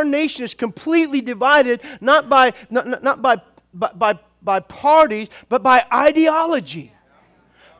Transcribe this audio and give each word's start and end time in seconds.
our 0.00 0.04
nation 0.04 0.44
is 0.44 0.54
completely 0.54 1.20
divided, 1.20 1.80
not 2.00 2.30
by, 2.30 2.54
not, 2.70 3.02
not 3.02 3.20
by, 3.20 3.36
by, 3.74 4.18
by, 4.42 4.60
parties, 4.60 5.28
but 5.50 5.62
by 5.62 5.84
ideology 5.92 6.92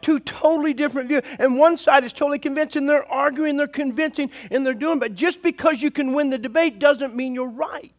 two 0.02 0.18
totally 0.18 0.72
different 0.72 1.08
views. 1.08 1.22
And 1.38 1.58
one 1.58 1.76
side 1.76 2.04
is 2.04 2.12
totally 2.14 2.38
convinced, 2.38 2.74
and 2.76 2.88
they're 2.88 3.04
arguing, 3.04 3.58
they're 3.58 3.66
convincing, 3.66 4.30
and 4.50 4.64
they're 4.64 4.72
doing. 4.72 4.98
But 4.98 5.14
just 5.14 5.42
because 5.42 5.82
you 5.82 5.90
can 5.90 6.14
win 6.14 6.30
the 6.30 6.38
debate 6.38 6.78
doesn't 6.78 7.14
mean 7.14 7.34
you're 7.34 7.46
right. 7.46 7.92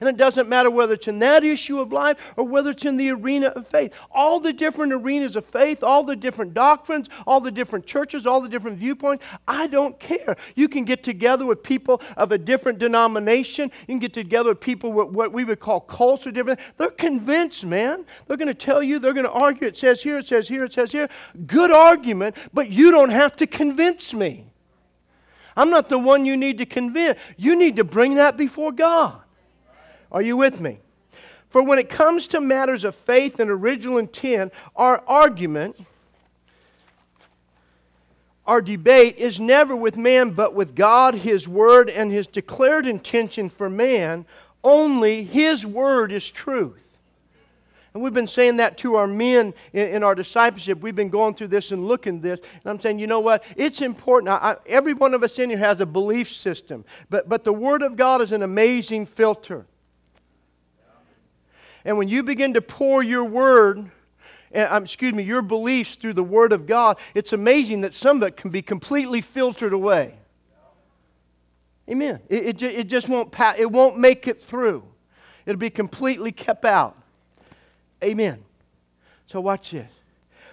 And 0.00 0.08
it 0.08 0.16
doesn't 0.16 0.48
matter 0.48 0.70
whether 0.70 0.94
it's 0.94 1.08
in 1.08 1.18
that 1.20 1.44
issue 1.44 1.80
of 1.80 1.92
life 1.92 2.34
or 2.36 2.44
whether 2.44 2.70
it's 2.70 2.84
in 2.84 2.96
the 2.96 3.10
arena 3.10 3.48
of 3.48 3.66
faith. 3.68 3.94
All 4.10 4.40
the 4.40 4.52
different 4.52 4.92
arenas 4.92 5.36
of 5.36 5.44
faith, 5.46 5.82
all 5.82 6.04
the 6.04 6.16
different 6.16 6.54
doctrines, 6.54 7.08
all 7.26 7.40
the 7.40 7.50
different 7.50 7.86
churches, 7.86 8.26
all 8.26 8.40
the 8.40 8.48
different 8.48 8.78
viewpoints, 8.78 9.24
I 9.46 9.66
don't 9.66 9.98
care. 9.98 10.36
You 10.54 10.68
can 10.68 10.84
get 10.84 11.02
together 11.02 11.46
with 11.46 11.62
people 11.62 12.00
of 12.16 12.32
a 12.32 12.38
different 12.38 12.78
denomination. 12.78 13.70
You 13.86 13.94
can 13.94 13.98
get 13.98 14.12
together 14.14 14.50
with 14.50 14.60
people 14.60 14.92
with 14.92 15.08
what 15.08 15.32
we 15.32 15.44
would 15.44 15.60
call 15.60 15.80
cults 15.80 16.26
or 16.26 16.30
different. 16.30 16.60
They're 16.76 16.90
convinced, 16.90 17.64
man. 17.64 18.04
They're 18.26 18.36
going 18.36 18.48
to 18.48 18.54
tell 18.54 18.82
you, 18.82 18.98
they're 18.98 19.12
going 19.12 19.26
to 19.26 19.32
argue. 19.32 19.66
It 19.66 19.76
says 19.76 20.02
here, 20.02 20.18
it 20.18 20.28
says 20.28 20.48
here, 20.48 20.64
it 20.64 20.72
says 20.72 20.92
here. 20.92 21.08
Good 21.46 21.70
argument, 21.70 22.36
but 22.52 22.70
you 22.70 22.90
don't 22.90 23.10
have 23.10 23.36
to 23.36 23.46
convince 23.46 24.12
me. 24.14 24.44
I'm 25.56 25.70
not 25.70 25.88
the 25.88 25.98
one 25.98 26.24
you 26.24 26.36
need 26.36 26.58
to 26.58 26.66
convince. 26.66 27.18
You 27.36 27.56
need 27.58 27.76
to 27.76 27.84
bring 27.84 28.14
that 28.14 28.36
before 28.36 28.70
God. 28.70 29.20
Are 30.10 30.22
you 30.22 30.36
with 30.36 30.60
me? 30.60 30.78
For 31.50 31.62
when 31.62 31.78
it 31.78 31.88
comes 31.88 32.26
to 32.28 32.40
matters 32.40 32.84
of 32.84 32.94
faith 32.94 33.40
and 33.40 33.50
original 33.50 33.98
intent, 33.98 34.52
our 34.76 35.02
argument, 35.06 35.78
our 38.46 38.60
debate 38.60 39.16
is 39.16 39.40
never 39.40 39.74
with 39.74 39.96
man, 39.96 40.30
but 40.30 40.54
with 40.54 40.74
God, 40.74 41.14
His 41.14 41.48
Word, 41.48 41.88
and 41.88 42.10
His 42.10 42.26
declared 42.26 42.86
intention 42.86 43.48
for 43.50 43.70
man. 43.70 44.26
Only 44.62 45.24
His 45.24 45.64
Word 45.64 46.12
is 46.12 46.30
truth. 46.30 46.82
And 47.94 48.02
we've 48.02 48.14
been 48.14 48.28
saying 48.28 48.58
that 48.58 48.76
to 48.78 48.96
our 48.96 49.06
men 49.06 49.54
in, 49.72 49.88
in, 49.88 50.02
our 50.02 50.14
discipleship. 50.14 50.80
We've 50.80 50.94
been 50.94 51.08
going 51.08 51.34
through 51.34 51.48
this 51.48 51.72
and 51.72 51.88
looking 51.88 52.20
this. 52.20 52.38
And 52.40 52.66
I'm 52.66 52.78
saying, 52.78 52.98
you 52.98 53.06
know 53.06 53.20
what? 53.20 53.42
It's 53.56 53.80
important. 53.80 54.28
I, 54.30 54.36
I, 54.36 54.56
every 54.66 54.92
one 54.92 55.14
of 55.14 55.22
us 55.22 55.38
in 55.38 55.48
here 55.48 55.58
has 55.58 55.80
a 55.80 55.86
belief 55.86 56.30
system. 56.30 56.84
But, 57.08 57.28
but 57.28 57.44
the 57.44 57.52
Word 57.52 57.82
of 57.82 57.96
God 57.96 58.20
is 58.20 58.32
an 58.32 58.42
amazing 58.42 59.06
filter. 59.06 59.66
And 61.88 61.96
when 61.96 62.08
you 62.08 62.22
begin 62.22 62.52
to 62.52 62.60
pour 62.60 63.02
your 63.02 63.24
word, 63.24 63.90
um, 64.54 64.82
excuse 64.82 65.14
me, 65.14 65.22
your 65.22 65.40
beliefs 65.40 65.94
through 65.94 66.12
the 66.12 66.22
Word 66.22 66.52
of 66.52 66.66
God, 66.66 66.98
it's 67.14 67.32
amazing 67.32 67.80
that 67.80 67.94
some 67.94 68.18
of 68.18 68.24
it 68.24 68.36
can 68.36 68.50
be 68.50 68.60
completely 68.60 69.22
filtered 69.22 69.72
away. 69.72 70.18
Amen. 71.88 72.20
It, 72.28 72.62
it, 72.62 72.62
it 72.62 72.86
just 72.88 73.08
won't, 73.08 73.32
pa- 73.32 73.54
it 73.56 73.70
won't 73.72 73.98
make 73.98 74.28
it 74.28 74.42
through. 74.42 74.84
It'll 75.46 75.58
be 75.58 75.70
completely 75.70 76.30
kept 76.30 76.66
out. 76.66 76.94
Amen. 78.04 78.44
So 79.26 79.40
watch 79.40 79.70
this. 79.70 79.90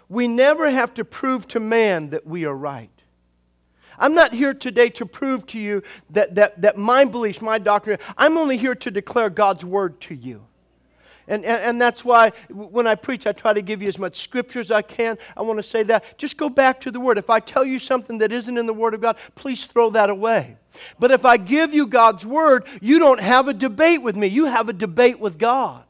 We 0.08 0.30
never 0.30 0.70
have 0.70 0.94
to 0.94 1.04
prove 1.04 1.50
to 1.50 1.60
man 1.60 2.12
that 2.12 2.26
we 2.26 2.46
are 2.46 2.56
right. 2.56 2.90
I'm 4.00 4.14
not 4.14 4.32
here 4.32 4.54
today 4.54 4.88
to 4.92 5.06
prove 5.06 5.46
to 5.48 5.60
you 5.60 5.84
that, 6.12 6.36
that, 6.36 6.62
that 6.62 6.78
my 6.78 7.04
beliefs, 7.04 7.42
my 7.42 7.58
doctrine, 7.58 8.00
I'm 8.18 8.38
only 8.38 8.56
here 8.56 8.76
to 8.76 8.90
declare 8.90 9.30
God's 9.30 9.66
word 9.66 10.00
to 10.00 10.16
you. 10.16 10.46
And, 11.28 11.44
and, 11.44 11.62
and, 11.62 11.82
that's 11.82 12.06
why 12.06 12.34
when 12.50 12.86
I 12.86 12.94
preach, 12.94 13.26
I 13.26 13.32
try 13.32 13.52
to 13.52 13.62
give 13.62 13.82
you 13.82 13.88
as 13.88 13.98
much 13.98 14.22
scripture 14.22 14.60
as 14.60 14.70
I 14.70 14.84
can. 14.84 15.18
I 15.36 15.42
want 15.42 15.58
to 15.58 15.64
say 15.64 15.82
that. 15.84 16.18
Just 16.20 16.38
go 16.38 16.50
back 16.50 16.80
to 16.82 16.92
the 16.92 17.00
Word. 17.00 17.18
If 17.18 17.32
I 17.32 17.40
tell 17.40 17.66
you 17.66 17.80
something 17.80 18.20
that 18.20 18.32
isn't 18.32 18.58
in 18.58 18.68
the 18.68 18.74
Word 18.74 18.94
of 18.94 19.02
God, 19.02 19.18
please 19.34 19.66
throw 19.66 19.90
that 19.92 20.12
away. 20.12 20.58
But 21.00 21.10
if 21.10 21.26
I 21.26 21.38
give 21.38 21.74
you 21.74 21.88
God's 21.88 22.26
Word, 22.26 22.68
you 22.80 23.00
don't 23.00 23.20
have 23.20 23.48
a 23.48 23.54
debate 23.54 24.04
with 24.04 24.16
me. 24.16 24.28
You 24.28 24.46
have 24.46 24.70
a 24.70 24.74
debate 24.74 25.20
with 25.20 25.40
God. 25.40 25.84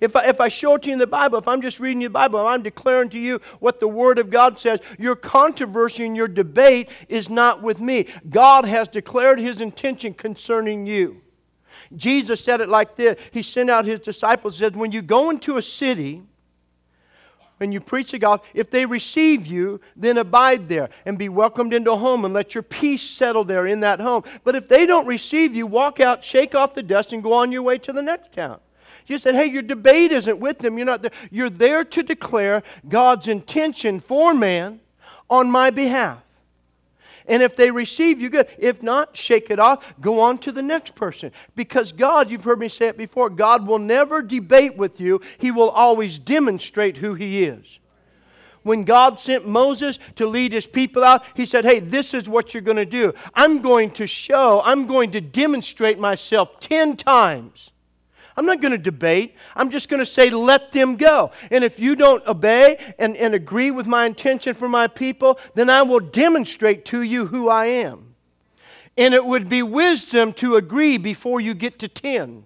If 0.00 0.14
I, 0.14 0.26
if 0.26 0.40
I 0.40 0.48
show 0.48 0.74
it 0.74 0.82
to 0.82 0.88
you 0.88 0.92
in 0.92 0.98
the 0.98 1.06
Bible, 1.06 1.38
if 1.38 1.48
I'm 1.48 1.62
just 1.62 1.80
reading 1.80 2.02
the 2.02 2.10
Bible, 2.10 2.46
I'm 2.46 2.62
declaring 2.62 3.08
to 3.10 3.18
you 3.18 3.40
what 3.60 3.80
the 3.80 3.88
Word 3.88 4.18
of 4.18 4.30
God 4.30 4.58
says, 4.58 4.80
your 4.98 5.16
controversy 5.16 6.04
and 6.04 6.14
your 6.16 6.28
debate 6.28 6.90
is 7.08 7.28
not 7.30 7.62
with 7.62 7.80
me. 7.80 8.08
God 8.28 8.66
has 8.66 8.88
declared 8.88 9.38
His 9.38 9.60
intention 9.60 10.12
concerning 10.12 10.86
you. 10.86 11.22
Jesus 11.94 12.40
said 12.40 12.60
it 12.60 12.68
like 12.68 12.96
this 12.96 13.18
He 13.32 13.42
sent 13.42 13.70
out 13.70 13.84
His 13.84 14.00
disciples, 14.00 14.56
said, 14.56 14.76
When 14.76 14.92
you 14.92 15.02
go 15.02 15.30
into 15.30 15.56
a 15.56 15.62
city, 15.62 16.22
and 17.60 17.72
you 17.72 17.80
preach 17.80 18.10
the 18.10 18.18
gospel, 18.18 18.46
if 18.52 18.70
they 18.70 18.84
receive 18.84 19.46
you, 19.46 19.80
then 19.94 20.18
abide 20.18 20.68
there 20.68 20.90
and 21.06 21.16
be 21.16 21.28
welcomed 21.28 21.72
into 21.72 21.90
a 21.90 21.96
home 21.96 22.24
and 22.24 22.34
let 22.34 22.54
your 22.54 22.62
peace 22.62 23.02
settle 23.02 23.44
there 23.44 23.66
in 23.66 23.80
that 23.80 24.00
home. 24.00 24.24
But 24.44 24.56
if 24.56 24.68
they 24.68 24.84
don't 24.84 25.06
receive 25.06 25.56
you, 25.56 25.66
walk 25.66 25.98
out, 26.00 26.22
shake 26.22 26.54
off 26.54 26.74
the 26.74 26.82
dust, 26.82 27.12
and 27.12 27.22
go 27.22 27.32
on 27.32 27.52
your 27.52 27.62
way 27.62 27.78
to 27.78 27.92
the 27.92 28.02
next 28.02 28.32
town. 28.32 28.60
You 29.06 29.18
said, 29.18 29.36
hey, 29.36 29.46
your 29.46 29.62
debate 29.62 30.12
isn't 30.12 30.38
with 30.38 30.58
them. 30.58 30.76
You're 30.76 30.86
not 30.86 31.02
there. 31.02 31.12
You're 31.30 31.50
there 31.50 31.84
to 31.84 32.02
declare 32.02 32.62
God's 32.88 33.28
intention 33.28 34.00
for 34.00 34.34
man 34.34 34.80
on 35.30 35.50
my 35.50 35.70
behalf. 35.70 36.25
And 37.26 37.42
if 37.42 37.56
they 37.56 37.70
receive 37.70 38.20
you, 38.20 38.30
good. 38.30 38.48
If 38.58 38.82
not, 38.82 39.16
shake 39.16 39.50
it 39.50 39.58
off. 39.58 39.84
Go 40.00 40.20
on 40.20 40.38
to 40.38 40.52
the 40.52 40.62
next 40.62 40.94
person. 40.94 41.32
Because 41.54 41.92
God, 41.92 42.30
you've 42.30 42.44
heard 42.44 42.60
me 42.60 42.68
say 42.68 42.88
it 42.88 42.96
before, 42.96 43.30
God 43.30 43.66
will 43.66 43.78
never 43.78 44.22
debate 44.22 44.76
with 44.76 45.00
you, 45.00 45.20
He 45.38 45.50
will 45.50 45.70
always 45.70 46.18
demonstrate 46.18 46.98
who 46.98 47.14
He 47.14 47.44
is. 47.44 47.64
When 48.62 48.82
God 48.82 49.20
sent 49.20 49.46
Moses 49.46 50.00
to 50.16 50.26
lead 50.26 50.52
his 50.52 50.66
people 50.66 51.04
out, 51.04 51.24
he 51.36 51.46
said, 51.46 51.64
Hey, 51.64 51.78
this 51.78 52.12
is 52.12 52.28
what 52.28 52.52
you're 52.52 52.60
going 52.64 52.76
to 52.76 52.84
do. 52.84 53.14
I'm 53.32 53.62
going 53.62 53.92
to 53.92 54.08
show, 54.08 54.60
I'm 54.64 54.88
going 54.88 55.12
to 55.12 55.20
demonstrate 55.20 56.00
myself 56.00 56.58
10 56.58 56.96
times 56.96 57.70
I'm 58.36 58.44
not 58.44 58.60
going 58.60 58.72
to 58.72 58.78
debate. 58.78 59.34
I'm 59.54 59.70
just 59.70 59.88
going 59.88 60.00
to 60.00 60.06
say, 60.06 60.28
let 60.28 60.72
them 60.72 60.96
go. 60.96 61.30
And 61.50 61.64
if 61.64 61.80
you 61.80 61.96
don't 61.96 62.26
obey 62.26 62.94
and, 62.98 63.16
and 63.16 63.34
agree 63.34 63.70
with 63.70 63.86
my 63.86 64.04
intention 64.04 64.52
for 64.52 64.68
my 64.68 64.88
people, 64.88 65.38
then 65.54 65.70
I 65.70 65.82
will 65.82 66.00
demonstrate 66.00 66.84
to 66.86 67.00
you 67.00 67.26
who 67.26 67.48
I 67.48 67.66
am. 67.66 68.14
And 68.98 69.14
it 69.14 69.24
would 69.24 69.48
be 69.48 69.62
wisdom 69.62 70.32
to 70.34 70.56
agree 70.56 70.98
before 70.98 71.40
you 71.40 71.54
get 71.54 71.78
to 71.78 71.88
10. 71.88 72.44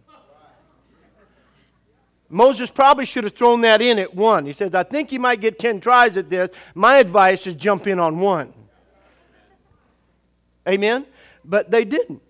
Moses 2.29 2.71
probably 2.71 3.05
should 3.05 3.25
have 3.25 3.35
thrown 3.35 3.61
that 3.63 3.83
in 3.83 3.99
at 3.99 4.15
one. 4.15 4.47
He 4.47 4.53
says, 4.53 4.73
I 4.73 4.85
think 4.85 5.11
you 5.11 5.19
might 5.19 5.41
get 5.41 5.59
10 5.59 5.81
tries 5.81 6.17
at 6.17 6.31
this. 6.31 6.51
My 6.75 6.99
advice 6.99 7.49
is 7.49 7.57
jump 7.57 7.89
in 7.89 7.99
on 7.99 8.21
one. 8.21 8.53
Amen? 10.69 11.07
But 11.45 11.73
they 11.73 11.85
didn't. 11.85 12.23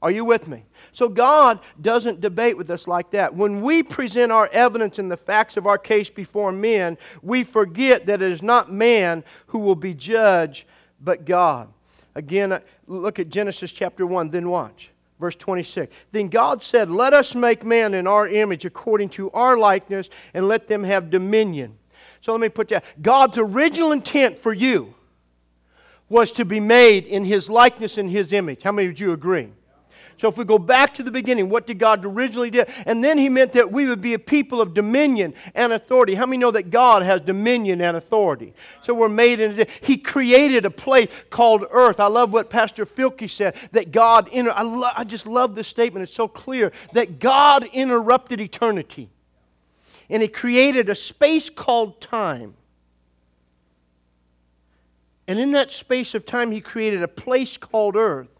Are 0.00 0.12
you 0.12 0.24
with 0.24 0.46
me? 0.46 0.64
So 0.98 1.08
God 1.08 1.60
doesn't 1.80 2.20
debate 2.20 2.56
with 2.56 2.68
us 2.70 2.88
like 2.88 3.12
that. 3.12 3.32
When 3.32 3.62
we 3.62 3.84
present 3.84 4.32
our 4.32 4.48
evidence 4.48 4.98
and 4.98 5.08
the 5.08 5.16
facts 5.16 5.56
of 5.56 5.64
our 5.64 5.78
case 5.78 6.10
before 6.10 6.50
men, 6.50 6.98
we 7.22 7.44
forget 7.44 8.06
that 8.06 8.20
it 8.20 8.32
is 8.32 8.42
not 8.42 8.72
man 8.72 9.22
who 9.46 9.60
will 9.60 9.76
be 9.76 9.94
judged, 9.94 10.64
but 11.00 11.24
God. 11.24 11.68
Again, 12.16 12.50
uh, 12.50 12.58
look 12.88 13.20
at 13.20 13.28
Genesis 13.28 13.70
chapter 13.70 14.08
1, 14.08 14.30
then 14.30 14.48
watch. 14.48 14.90
Verse 15.20 15.36
26. 15.36 15.94
Then 16.10 16.26
God 16.26 16.64
said, 16.64 16.90
Let 16.90 17.14
us 17.14 17.32
make 17.32 17.64
man 17.64 17.94
in 17.94 18.08
our 18.08 18.26
image 18.26 18.64
according 18.64 19.10
to 19.10 19.30
our 19.30 19.56
likeness, 19.56 20.10
and 20.34 20.48
let 20.48 20.66
them 20.66 20.82
have 20.82 21.10
dominion. 21.10 21.78
So 22.22 22.32
let 22.32 22.40
me 22.40 22.48
put 22.48 22.66
that. 22.70 22.84
God's 23.00 23.38
original 23.38 23.92
intent 23.92 24.36
for 24.36 24.52
you 24.52 24.94
was 26.08 26.32
to 26.32 26.44
be 26.44 26.58
made 26.58 27.04
in 27.04 27.24
his 27.24 27.48
likeness 27.48 27.98
and 27.98 28.10
his 28.10 28.32
image. 28.32 28.62
How 28.62 28.72
many 28.72 28.88
of 28.88 28.98
you 28.98 29.12
agree? 29.12 29.52
So 30.18 30.26
if 30.26 30.36
we 30.36 30.44
go 30.44 30.58
back 30.58 30.94
to 30.94 31.04
the 31.04 31.12
beginning, 31.12 31.48
what 31.48 31.64
did 31.66 31.78
God 31.78 32.04
originally 32.04 32.50
do? 32.50 32.64
And 32.86 33.04
then 33.04 33.18
he 33.18 33.28
meant 33.28 33.52
that 33.52 33.70
we 33.70 33.86
would 33.86 34.00
be 34.00 34.14
a 34.14 34.18
people 34.18 34.60
of 34.60 34.74
dominion 34.74 35.32
and 35.54 35.72
authority. 35.72 36.16
How 36.16 36.26
many 36.26 36.38
know 36.38 36.50
that 36.50 36.70
God 36.70 37.04
has 37.04 37.20
dominion 37.20 37.80
and 37.80 37.96
authority? 37.96 38.52
So 38.82 38.94
we're 38.94 39.08
made 39.08 39.38
in 39.38 39.66
he 39.80 39.96
created 39.96 40.64
a 40.64 40.70
place 40.70 41.08
called 41.30 41.64
earth. 41.70 42.00
I 42.00 42.08
love 42.08 42.32
what 42.32 42.50
Pastor 42.50 42.84
Filke 42.84 43.30
said 43.30 43.54
that 43.70 43.92
God 43.92 44.28
inter- 44.28 44.52
I, 44.54 44.62
lo- 44.62 44.90
I 44.94 45.04
just 45.04 45.28
love 45.28 45.54
this 45.54 45.68
statement. 45.68 46.02
It's 46.02 46.14
so 46.14 46.26
clear 46.26 46.72
that 46.94 47.20
God 47.20 47.64
interrupted 47.72 48.40
eternity. 48.40 49.10
And 50.10 50.20
he 50.20 50.28
created 50.28 50.88
a 50.88 50.96
space 50.96 51.48
called 51.48 52.00
time. 52.00 52.54
And 55.28 55.38
in 55.38 55.52
that 55.52 55.70
space 55.70 56.14
of 56.14 56.26
time, 56.26 56.50
he 56.50 56.60
created 56.60 57.02
a 57.02 57.08
place 57.08 57.56
called 57.56 57.94
earth. 57.94 58.37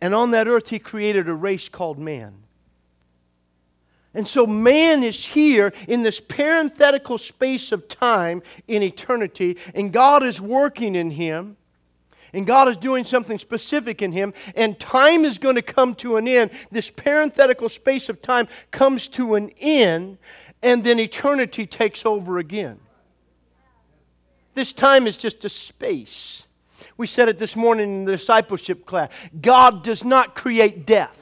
And 0.00 0.14
on 0.14 0.30
that 0.32 0.46
earth, 0.48 0.68
he 0.68 0.78
created 0.78 1.28
a 1.28 1.34
race 1.34 1.68
called 1.68 1.98
man. 1.98 2.34
And 4.16 4.26
so 4.26 4.46
man 4.46 5.02
is 5.02 5.22
here 5.26 5.74
in 5.86 6.02
this 6.02 6.20
parenthetical 6.20 7.18
space 7.18 7.70
of 7.70 7.86
time 7.86 8.42
in 8.66 8.82
eternity, 8.82 9.58
and 9.74 9.92
God 9.92 10.22
is 10.22 10.40
working 10.40 10.94
in 10.94 11.10
him, 11.10 11.58
and 12.32 12.46
God 12.46 12.68
is 12.68 12.78
doing 12.78 13.04
something 13.04 13.38
specific 13.38 14.00
in 14.00 14.12
him, 14.12 14.32
and 14.54 14.80
time 14.80 15.26
is 15.26 15.36
going 15.36 15.56
to 15.56 15.62
come 15.62 15.94
to 15.96 16.16
an 16.16 16.26
end. 16.26 16.50
This 16.70 16.88
parenthetical 16.88 17.68
space 17.68 18.08
of 18.08 18.22
time 18.22 18.48
comes 18.70 19.06
to 19.08 19.34
an 19.34 19.50
end, 19.60 20.16
and 20.62 20.82
then 20.82 20.98
eternity 20.98 21.66
takes 21.66 22.06
over 22.06 22.38
again. 22.38 22.80
This 24.54 24.72
time 24.72 25.06
is 25.06 25.18
just 25.18 25.44
a 25.44 25.50
space. 25.50 26.45
We 26.96 27.06
said 27.06 27.28
it 27.28 27.38
this 27.38 27.56
morning 27.56 27.84
in 27.84 28.04
the 28.04 28.12
discipleship 28.12 28.86
class. 28.86 29.10
God 29.40 29.82
does 29.82 30.04
not 30.04 30.34
create 30.34 30.86
death. 30.86 31.18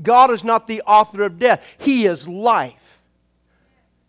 God 0.00 0.30
is 0.30 0.44
not 0.44 0.66
the 0.66 0.82
author 0.82 1.22
of 1.22 1.38
death. 1.38 1.66
He 1.78 2.06
is 2.06 2.28
life. 2.28 2.74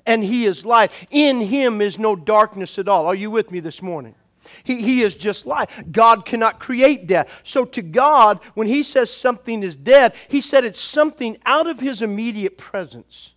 And 0.05 0.23
He 0.23 0.45
is 0.45 0.65
light. 0.65 0.91
In 1.09 1.39
Him 1.39 1.81
is 1.81 1.99
no 1.99 2.15
darkness 2.15 2.79
at 2.79 2.87
all. 2.87 3.05
Are 3.05 3.15
you 3.15 3.31
with 3.31 3.51
me 3.51 3.59
this 3.59 3.81
morning? 3.81 4.15
He, 4.63 4.81
he 4.81 5.03
is 5.03 5.15
just 5.15 5.45
life. 5.45 5.83
God 5.91 6.25
cannot 6.25 6.59
create 6.59 7.07
death. 7.07 7.29
So, 7.43 7.65
to 7.65 7.81
God, 7.81 8.39
when 8.53 8.67
He 8.67 8.83
says 8.83 9.11
something 9.11 9.63
is 9.63 9.75
dead, 9.75 10.13
He 10.29 10.41
said 10.41 10.65
it's 10.65 10.81
something 10.81 11.37
out 11.45 11.67
of 11.67 11.79
His 11.79 12.01
immediate 12.01 12.57
presence. 12.57 13.33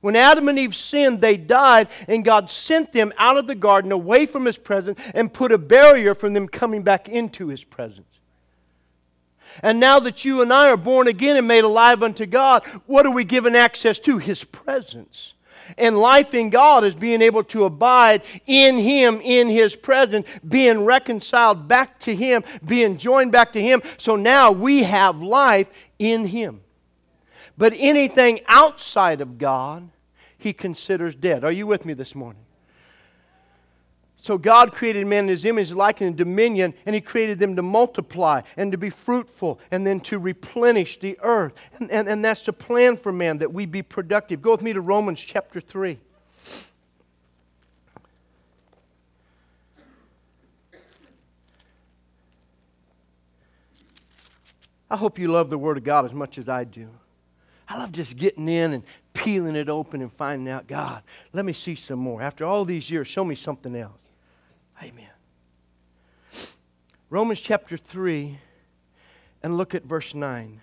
When 0.00 0.16
Adam 0.16 0.48
and 0.48 0.58
Eve 0.58 0.76
sinned, 0.76 1.20
they 1.20 1.36
died, 1.36 1.88
and 2.06 2.24
God 2.24 2.50
sent 2.50 2.92
them 2.92 3.12
out 3.18 3.36
of 3.36 3.46
the 3.46 3.54
garden 3.54 3.90
away 3.90 4.26
from 4.26 4.44
His 4.44 4.58
presence 4.58 5.00
and 5.14 5.32
put 5.32 5.52
a 5.52 5.58
barrier 5.58 6.14
from 6.14 6.34
them 6.34 6.48
coming 6.48 6.82
back 6.82 7.08
into 7.08 7.48
His 7.48 7.64
presence. 7.64 8.06
And 9.62 9.80
now 9.80 9.98
that 10.00 10.24
you 10.24 10.40
and 10.40 10.52
I 10.52 10.70
are 10.70 10.76
born 10.76 11.08
again 11.08 11.36
and 11.36 11.48
made 11.48 11.64
alive 11.64 12.02
unto 12.02 12.26
God, 12.26 12.64
what 12.86 13.06
are 13.06 13.10
we 13.10 13.24
given 13.24 13.56
access 13.56 13.98
to? 14.00 14.18
His 14.18 14.44
presence. 14.44 15.34
And 15.76 15.98
life 15.98 16.32
in 16.32 16.48
God 16.48 16.84
is 16.84 16.94
being 16.94 17.20
able 17.20 17.44
to 17.44 17.64
abide 17.64 18.22
in 18.46 18.78
Him, 18.78 19.20
in 19.20 19.48
His 19.48 19.76
presence, 19.76 20.26
being 20.46 20.84
reconciled 20.84 21.68
back 21.68 21.98
to 22.00 22.14
Him, 22.14 22.44
being 22.64 22.96
joined 22.96 23.32
back 23.32 23.52
to 23.52 23.60
Him. 23.60 23.82
So 23.98 24.16
now 24.16 24.50
we 24.52 24.84
have 24.84 25.20
life 25.20 25.68
in 25.98 26.26
Him. 26.26 26.60
But 27.58 27.74
anything 27.76 28.40
outside 28.46 29.20
of 29.20 29.36
God, 29.36 29.90
he 30.38 30.52
considers 30.52 31.16
dead. 31.16 31.42
Are 31.42 31.50
you 31.50 31.66
with 31.66 31.84
me 31.84 31.92
this 31.92 32.14
morning? 32.14 32.42
So 34.22 34.38
God 34.38 34.72
created 34.72 35.06
man 35.06 35.24
in 35.24 35.28
his 35.28 35.44
image, 35.44 35.72
likeness, 35.72 36.08
and 36.08 36.16
dominion, 36.16 36.74
and 36.86 36.94
he 36.94 37.00
created 37.00 37.40
them 37.40 37.56
to 37.56 37.62
multiply 37.62 38.42
and 38.56 38.70
to 38.70 38.78
be 38.78 38.90
fruitful 38.90 39.58
and 39.72 39.84
then 39.84 40.00
to 40.02 40.18
replenish 40.20 41.00
the 41.00 41.18
earth. 41.20 41.54
And, 41.78 41.90
and, 41.90 42.08
and 42.08 42.24
that's 42.24 42.42
the 42.42 42.52
plan 42.52 42.96
for 42.96 43.10
man, 43.10 43.38
that 43.38 43.52
we 43.52 43.66
be 43.66 43.82
productive. 43.82 44.40
Go 44.40 44.52
with 44.52 44.62
me 44.62 44.72
to 44.72 44.80
Romans 44.80 45.20
chapter 45.20 45.60
3. 45.60 45.98
I 54.90 54.96
hope 54.96 55.18
you 55.18 55.28
love 55.28 55.50
the 55.50 55.58
Word 55.58 55.76
of 55.76 55.84
God 55.84 56.04
as 56.04 56.12
much 56.12 56.38
as 56.38 56.48
I 56.48 56.64
do. 56.64 56.88
I 57.68 57.78
love 57.78 57.92
just 57.92 58.16
getting 58.16 58.48
in 58.48 58.72
and 58.72 58.82
peeling 59.12 59.56
it 59.56 59.68
open 59.68 60.00
and 60.00 60.12
finding 60.12 60.48
out, 60.48 60.66
God, 60.66 61.02
let 61.32 61.44
me 61.44 61.52
see 61.52 61.74
some 61.74 61.98
more. 61.98 62.22
After 62.22 62.44
all 62.44 62.64
these 62.64 62.90
years, 62.90 63.08
show 63.08 63.24
me 63.24 63.34
something 63.34 63.76
else. 63.76 64.00
Amen. 64.82 65.10
Romans 67.10 67.40
chapter 67.40 67.76
3, 67.76 68.38
and 69.42 69.56
look 69.56 69.74
at 69.74 69.84
verse 69.84 70.14
9. 70.14 70.60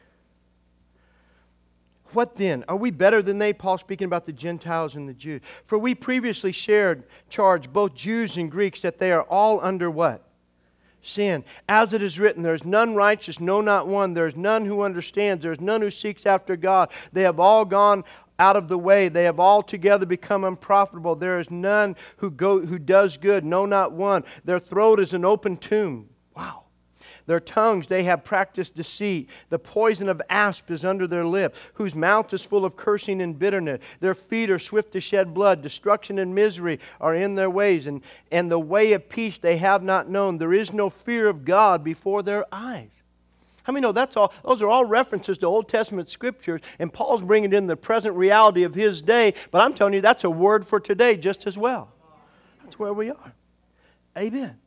What 2.14 2.36
then? 2.36 2.64
Are 2.68 2.78
we 2.78 2.92
better 2.92 3.22
than 3.22 3.40
they? 3.40 3.52
Paul 3.52 3.78
speaking 3.78 4.06
about 4.06 4.26
the 4.26 4.32
Gentiles 4.32 4.96
and 4.96 5.10
the 5.10 5.14
Jews. 5.14 5.42
For 5.66 5.78
we 5.78 5.94
previously 5.94 6.52
shared 6.52 7.04
charge, 7.30 7.72
both 7.74 7.94
Jews 7.94 8.38
and 8.38 8.50
Greeks, 8.50 8.82
that 8.82 9.00
they 9.00 9.12
are 9.12 9.24
all 9.24 9.60
under 9.60 9.92
what? 9.92 10.24
Sin. 11.06 11.44
As 11.70 11.94
it 11.94 12.02
is 12.02 12.20
written, 12.20 12.44
there 12.44 12.54
is 12.54 12.66
none 12.66 12.96
righteous, 12.96 13.40
no, 13.40 13.62
not 13.62 13.88
one. 13.88 14.14
There 14.14 14.28
is 14.28 14.36
none 14.36 14.66
who 14.66 14.82
understands. 14.82 15.44
There 15.44 15.54
is 15.54 15.62
none 15.62 15.82
who 15.82 15.92
seeks 15.92 16.26
after 16.26 16.56
God. 16.56 16.92
They 17.14 17.24
have 17.24 17.40
all 17.40 17.66
gone 17.66 18.04
out 18.38 18.56
of 18.56 18.68
the 18.68 18.78
way. 18.78 19.08
They 19.08 19.24
have 19.24 19.40
altogether 19.40 20.06
become 20.06 20.44
unprofitable. 20.44 21.16
There 21.16 21.40
is 21.40 21.50
none 21.50 21.96
who, 22.18 22.30
go, 22.32 22.66
who 22.66 22.80
does 22.80 23.18
good, 23.18 23.46
no, 23.46 23.66
not 23.66 23.94
one. 23.94 24.24
Their 24.44 24.60
throat 24.60 25.00
is 25.00 25.14
an 25.14 25.24
open 25.26 25.58
tomb. 25.58 26.10
Wow. 26.36 26.65
Their 27.28 27.40
tongues, 27.40 27.88
they 27.88 28.04
have 28.04 28.24
practiced 28.24 28.76
deceit. 28.76 29.30
The 29.50 29.58
poison 29.58 30.10
of 30.10 30.22
asp 30.30 30.70
is 30.70 30.86
under 30.86 31.08
their 31.08 31.26
lip, 31.26 31.56
whose 31.74 31.96
mouth 31.96 32.32
is 32.34 32.44
full 32.44 32.66
of 32.66 32.76
cursing 32.76 33.22
and 33.22 33.38
bitterness. 33.38 33.82
Their 34.00 34.14
feet 34.14 34.52
are 34.52 34.60
swift 34.60 34.94
to 34.94 35.02
shed 35.02 35.34
blood. 35.34 35.62
Destruction 35.64 36.20
and 36.20 36.36
misery 36.36 36.80
are 37.02 37.16
in 37.16 37.34
their 37.36 37.50
ways, 37.50 37.88
and, 37.88 38.02
and 38.32 38.52
the 38.52 38.60
way 38.60 38.94
of 38.94 39.10
peace 39.10 39.40
they 39.40 39.58
have 39.58 39.82
not 39.82 40.08
known. 40.08 40.38
There 40.38 40.54
is 40.54 40.72
no 40.72 40.90
fear 40.90 41.28
of 41.28 41.46
God 41.46 41.84
before 41.84 42.22
their 42.22 42.46
eyes. 42.52 42.92
How 43.64 43.74
many 43.74 43.82
know 43.82 43.92
that's 43.92 44.16
all? 44.16 44.32
Those 44.44 44.62
are 44.62 44.70
all 44.70 44.86
references 44.86 45.40
to 45.40 45.48
Old 45.48 45.68
Testament 45.68 46.12
scriptures, 46.12 46.62
and 46.78 46.94
Paul's 46.94 47.24
bringing 47.24 47.52
in 47.52 47.66
the 47.66 47.76
present 47.76 48.16
reality 48.16 48.62
of 48.62 48.76
his 48.76 49.02
day. 49.02 49.34
But 49.50 49.62
I'm 49.62 49.74
telling 49.74 49.96
you, 49.96 50.02
that's 50.02 50.24
a 50.24 50.30
word 50.30 50.68
for 50.68 50.80
today 50.80 51.18
just 51.18 51.48
as 51.48 51.58
well. 51.58 51.92
That's 52.64 52.78
where 52.78 52.94
we 52.94 53.10
are. 53.10 53.34
Amen. 54.16 54.60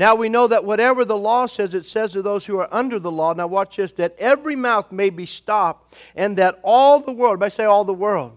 Now 0.00 0.14
we 0.14 0.30
know 0.30 0.46
that 0.46 0.64
whatever 0.64 1.04
the 1.04 1.18
law 1.18 1.44
says, 1.44 1.74
it 1.74 1.84
says 1.84 2.12
to 2.12 2.22
those 2.22 2.46
who 2.46 2.58
are 2.58 2.72
under 2.72 2.98
the 2.98 3.12
law. 3.12 3.34
Now 3.34 3.48
watch 3.48 3.76
this 3.76 3.92
that 3.92 4.16
every 4.18 4.56
mouth 4.56 4.90
may 4.90 5.10
be 5.10 5.26
stopped, 5.26 5.94
and 6.16 6.38
that 6.38 6.58
all 6.62 7.00
the 7.00 7.12
world, 7.12 7.42
I 7.42 7.50
say 7.50 7.64
all 7.64 7.84
the 7.84 7.92
world, 7.92 8.32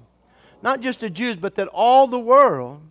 not 0.61 0.81
just 0.81 0.99
the 0.99 1.09
Jews, 1.09 1.37
but 1.37 1.55
that 1.55 1.69
all 1.69 2.05
the 2.05 2.19
world 2.19 2.81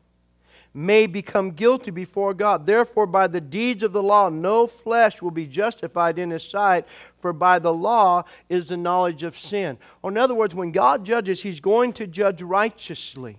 may 0.73 1.07
become 1.07 1.51
guilty 1.51 1.91
before 1.91 2.33
God. 2.33 2.65
Therefore, 2.65 3.07
by 3.07 3.27
the 3.27 3.43
deeds 3.43 3.83
of 3.83 3.93
the 3.93 4.03
law, 4.03 4.31
no 4.31 4.67
flesh 4.67 5.21
will 5.21 5.31
be 5.31 5.47
justified 5.47 6.19
in 6.19 6.31
his 6.31 6.43
sight, 6.43 6.87
for 7.21 7.35
by 7.35 7.59
the 7.59 7.75
law 7.75 8.25
is 8.49 8.69
the 8.69 8.79
knowledge 8.79 9.23
of 9.23 9.39
sin. 9.39 9.77
Or 10.01 10.11
in 10.11 10.17
other 10.17 10.35
words, 10.35 10.55
when 10.55 10.73
God 10.73 11.05
judges, 11.05 11.43
he's 11.43 11.61
going 11.61 11.93
to 11.93 12.07
judge 12.07 12.41
righteously. 12.41 13.37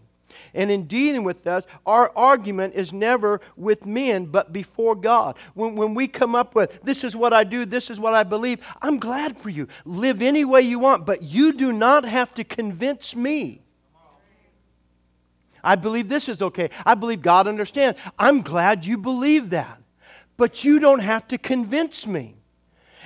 And 0.53 0.71
in 0.71 0.85
dealing 0.85 1.24
with 1.24 1.45
us, 1.47 1.63
our 1.85 2.12
argument 2.15 2.75
is 2.75 2.94
never 2.94 3.41
with 3.56 3.85
men, 3.85 4.25
but 4.25 4.53
before 4.53 4.95
God. 4.95 5.38
When, 5.53 5.75
when 5.75 5.94
we 5.94 6.07
come 6.07 6.35
up 6.35 6.56
with, 6.56 6.81
this 6.83 7.03
is 7.03 7.15
what 7.15 7.33
I 7.33 7.44
do, 7.44 7.65
this 7.65 7.89
is 7.89 8.00
what 8.00 8.13
I 8.13 8.24
believe, 8.24 8.59
I'm 8.81 9.00
glad 9.00 9.38
for 9.38 9.50
you. 9.50 9.68
Live 9.85 10.21
any 10.21 10.45
way 10.45 10.62
you 10.62 10.80
want, 10.80 11.06
but 11.06 11.21
you 11.21 11.53
do 11.53 11.71
not 11.71 12.06
have 12.06 12.33
to 12.35 12.44
convince 12.44 13.15
me. 13.15 13.62
I 15.63 15.75
believe 15.75 16.09
this 16.09 16.27
is 16.27 16.41
okay. 16.41 16.69
I 16.86 16.95
believe 16.95 17.21
God 17.21 17.47
understands. 17.47 17.97
I'm 18.19 18.41
glad 18.41 18.86
you 18.86 18.97
believe 18.97 19.51
that. 19.51 19.81
But 20.36 20.63
you 20.63 20.79
don't 20.79 21.00
have 21.00 21.27
to 21.29 21.38
convince 21.38 22.06
me. 22.06 22.36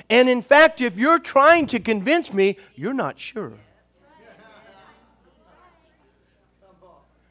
And 0.09 0.29
in 0.29 0.41
fact, 0.41 0.81
if 0.81 0.97
you're 0.97 1.19
trying 1.19 1.67
to 1.67 1.79
convince 1.79 2.33
me, 2.33 2.57
you're 2.75 2.93
not 2.93 3.19
sure. 3.19 3.53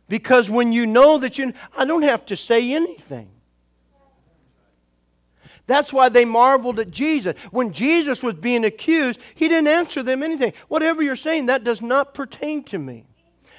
Because 0.08 0.48
when 0.48 0.72
you 0.72 0.86
know 0.86 1.18
that 1.18 1.38
you, 1.38 1.52
I 1.76 1.84
don't 1.84 2.02
have 2.02 2.26
to 2.26 2.36
say 2.36 2.72
anything. 2.72 3.30
That's 5.66 5.92
why 5.92 6.08
they 6.08 6.24
marveled 6.24 6.78
at 6.78 6.92
Jesus. 6.92 7.36
When 7.50 7.72
Jesus 7.72 8.22
was 8.22 8.34
being 8.34 8.64
accused, 8.64 9.18
he 9.34 9.48
didn't 9.48 9.66
answer 9.66 10.02
them 10.02 10.22
anything. 10.22 10.52
Whatever 10.68 11.02
you're 11.02 11.16
saying, 11.16 11.46
that 11.46 11.64
does 11.64 11.82
not 11.82 12.14
pertain 12.14 12.62
to 12.64 12.78
me. 12.78 13.04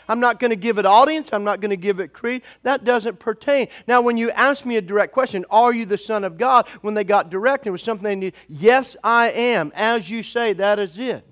I'm 0.10 0.22
not 0.22 0.40
going 0.40 0.52
to 0.52 0.56
give 0.56 0.78
it 0.78 0.86
audience. 0.86 1.30
I'm 1.34 1.44
not 1.44 1.60
going 1.60 1.72
to 1.72 1.76
give 1.76 2.00
it 2.00 2.14
creed. 2.14 2.44
That 2.64 2.86
doesn't 2.86 3.20
pertain. 3.20 3.68
Now, 3.90 4.00
when 4.00 4.16
you 4.16 4.32
ask 4.32 4.66
me 4.66 4.78
a 4.78 4.82
direct 4.82 5.12
question, 5.12 5.44
are 5.50 5.74
you 5.74 5.86
the 5.86 5.98
Son 5.98 6.24
of 6.24 6.38
God? 6.38 6.70
When 6.80 6.94
they 6.94 7.04
got 7.04 7.30
direct, 7.30 7.68
it 7.68 7.72
was 7.72 7.82
something 7.82 8.06
they 8.06 8.16
needed. 8.16 8.36
Yes, 8.48 8.96
I 9.04 9.32
am. 9.32 9.74
As 9.76 10.10
you 10.10 10.24
say, 10.24 10.54
that 10.54 10.80
is 10.80 10.98
it. 10.98 11.27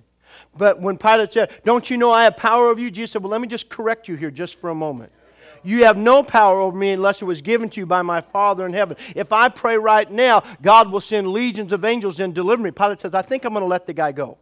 But 0.58 0.80
when 0.80 0.98
Pilate 0.98 1.34
said, 1.34 1.50
Don't 1.64 1.90
you 1.90 1.98
know 1.98 2.12
I 2.12 2.24
have 2.24 2.38
power 2.38 2.70
over 2.70 2.80
you? 2.80 2.90
Jesus 2.92 3.12
said, 3.12 3.24
Well, 3.24 3.32
let 3.32 3.42
me 3.42 3.48
just 3.48 3.70
correct 3.70 4.08
you 4.08 4.16
here 4.16 4.32
just 4.32 4.56
for 4.56 4.70
a 4.70 4.76
moment. 4.76 5.12
You 5.64 5.86
have 5.86 5.98
no 5.98 6.22
power 6.22 6.62
over 6.62 6.78
me 6.78 6.92
unless 6.92 7.22
it 7.24 7.26
was 7.26 7.42
given 7.42 7.70
to 7.72 7.80
you 7.80 7.88
by 7.88 8.04
my 8.04 8.22
Father 8.22 8.68
in 8.68 8.74
heaven. 8.74 8.98
If 9.16 9.32
I 9.32 9.50
pray 9.50 9.78
right 9.78 10.10
now, 10.10 10.44
God 10.62 10.92
will 10.92 11.02
send 11.02 11.28
legions 11.30 11.72
of 11.72 11.84
angels 11.84 12.20
and 12.20 12.36
deliver 12.36 12.62
me. 12.62 12.70
Pilate 12.70 13.02
says, 13.02 13.16
I 13.16 13.24
think 13.24 13.46
I'm 13.46 13.54
going 13.54 13.64
to 13.64 13.68
let 13.68 13.88
the 13.88 13.94
guy 13.94 14.12
go. 14.12 14.38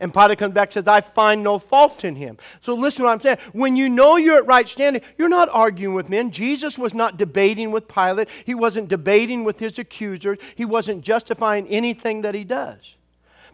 And 0.00 0.12
Pilate 0.12 0.38
comes 0.38 0.54
back 0.54 0.68
and 0.68 0.72
says, 0.72 0.88
I 0.88 1.02
find 1.02 1.44
no 1.44 1.58
fault 1.58 2.04
in 2.04 2.16
him. 2.16 2.38
So 2.62 2.74
listen 2.74 3.02
to 3.02 3.04
what 3.04 3.12
I'm 3.12 3.20
saying. 3.20 3.38
When 3.52 3.76
you 3.76 3.88
know 3.88 4.16
you're 4.16 4.38
at 4.38 4.46
right 4.46 4.66
standing, 4.66 5.02
you're 5.18 5.28
not 5.28 5.50
arguing 5.50 5.94
with 5.94 6.08
men. 6.08 6.30
Jesus 6.30 6.78
was 6.78 6.94
not 6.94 7.18
debating 7.18 7.70
with 7.70 7.86
Pilate. 7.86 8.28
He 8.46 8.54
wasn't 8.54 8.88
debating 8.88 9.44
with 9.44 9.58
his 9.58 9.78
accusers. 9.78 10.38
He 10.56 10.64
wasn't 10.64 11.04
justifying 11.04 11.68
anything 11.68 12.22
that 12.22 12.34
he 12.34 12.44
does. 12.44 12.96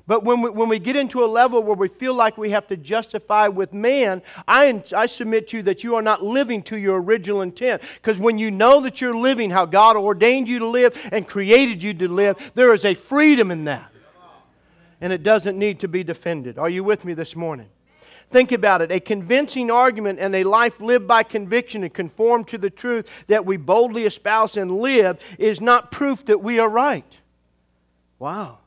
But 0.07 0.23
when 0.23 0.41
we, 0.41 0.51
when 0.51 0.69
we 0.69 0.79
get 0.79 0.95
into 0.95 1.25
a 1.25 1.27
level 1.27 1.63
where 1.63 1.75
we 1.75 1.89
feel 1.89 2.15
like 2.15 2.39
we 2.39 2.51
have 2.51 2.69
to 2.69 2.77
justify 2.77 3.49
with 3.49 3.73
man, 3.73 4.23
I, 4.47 4.83
I 4.97 5.07
submit 5.07 5.49
to 5.49 5.59
you 5.59 5.63
that 5.65 5.83
you 5.83 5.97
are 5.97 6.03
not 6.03 6.23
living 6.23 6.63
to 6.65 6.79
your 6.79 7.03
original 7.03 7.43
intent. 7.43 7.83
Because 7.97 8.19
when 8.19 8.39
you 8.39 8.53
know 8.53 8.81
that 8.83 9.01
you're 9.01 9.17
living 9.17 9.51
how 9.51 9.65
God 9.65 9.97
ordained 9.97 10.49
you 10.49 10.61
to 10.61 10.69
live 10.69 11.09
and 11.11 11.27
created 11.27 11.83
you 11.83 11.93
to 11.95 12.09
live, 12.09 12.53
there 12.55 12.73
is 12.73 12.85
a 12.85 12.95
freedom 12.95 13.51
in 13.51 13.65
that. 13.65 13.91
And 15.01 15.13
it 15.13 15.25
doesn't 15.25 15.59
need 15.59 15.81
to 15.81 15.89
be 15.89 16.05
defended. 16.05 16.57
Are 16.57 16.71
you 16.71 16.85
with 16.85 17.05
me 17.05 17.13
this 17.13 17.35
morning? 17.35 17.69
Think 18.31 18.53
about 18.53 18.83
it. 18.83 18.91
A 18.91 19.01
convincing 19.01 19.71
argument 19.71 20.19
and 20.21 20.35
a 20.35 20.45
life 20.45 20.81
lived 20.81 21.07
by 21.07 21.25
conviction 21.25 21.83
and 21.83 21.93
conformed 21.93 22.49
to 22.49 22.59
the 22.59 22.71
truth 22.71 23.09
that 23.27 23.45
we 23.45 23.57
boldly 23.57 24.05
espouse 24.05 24.57
and 24.57 24.79
live 24.79 25.19
is 25.39 25.61
not 25.61 25.91
proof 25.91 26.25
that 26.27 26.43
we 26.43 26.59
are 26.59 26.69
right. 26.69 27.19
Wow. 28.19 28.59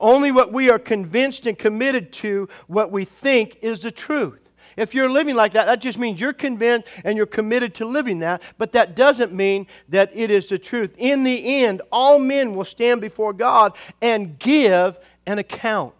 Only 0.00 0.32
what 0.32 0.52
we 0.52 0.70
are 0.70 0.78
convinced 0.78 1.46
and 1.46 1.58
committed 1.58 2.12
to, 2.14 2.48
what 2.66 2.90
we 2.90 3.04
think 3.04 3.58
is 3.60 3.80
the 3.80 3.90
truth. 3.90 4.40
If 4.76 4.94
you're 4.94 5.10
living 5.10 5.34
like 5.34 5.52
that, 5.52 5.66
that 5.66 5.82
just 5.82 5.98
means 5.98 6.20
you're 6.20 6.32
convinced 6.32 6.88
and 7.04 7.16
you're 7.16 7.26
committed 7.26 7.74
to 7.76 7.84
living 7.84 8.20
that, 8.20 8.42
but 8.56 8.72
that 8.72 8.96
doesn't 8.96 9.32
mean 9.32 9.66
that 9.90 10.10
it 10.14 10.30
is 10.30 10.48
the 10.48 10.58
truth. 10.58 10.94
In 10.96 11.22
the 11.24 11.62
end, 11.62 11.82
all 11.92 12.18
men 12.18 12.54
will 12.54 12.64
stand 12.64 13.02
before 13.02 13.34
God 13.34 13.76
and 14.00 14.38
give 14.38 14.98
an 15.26 15.38
account. 15.38 15.94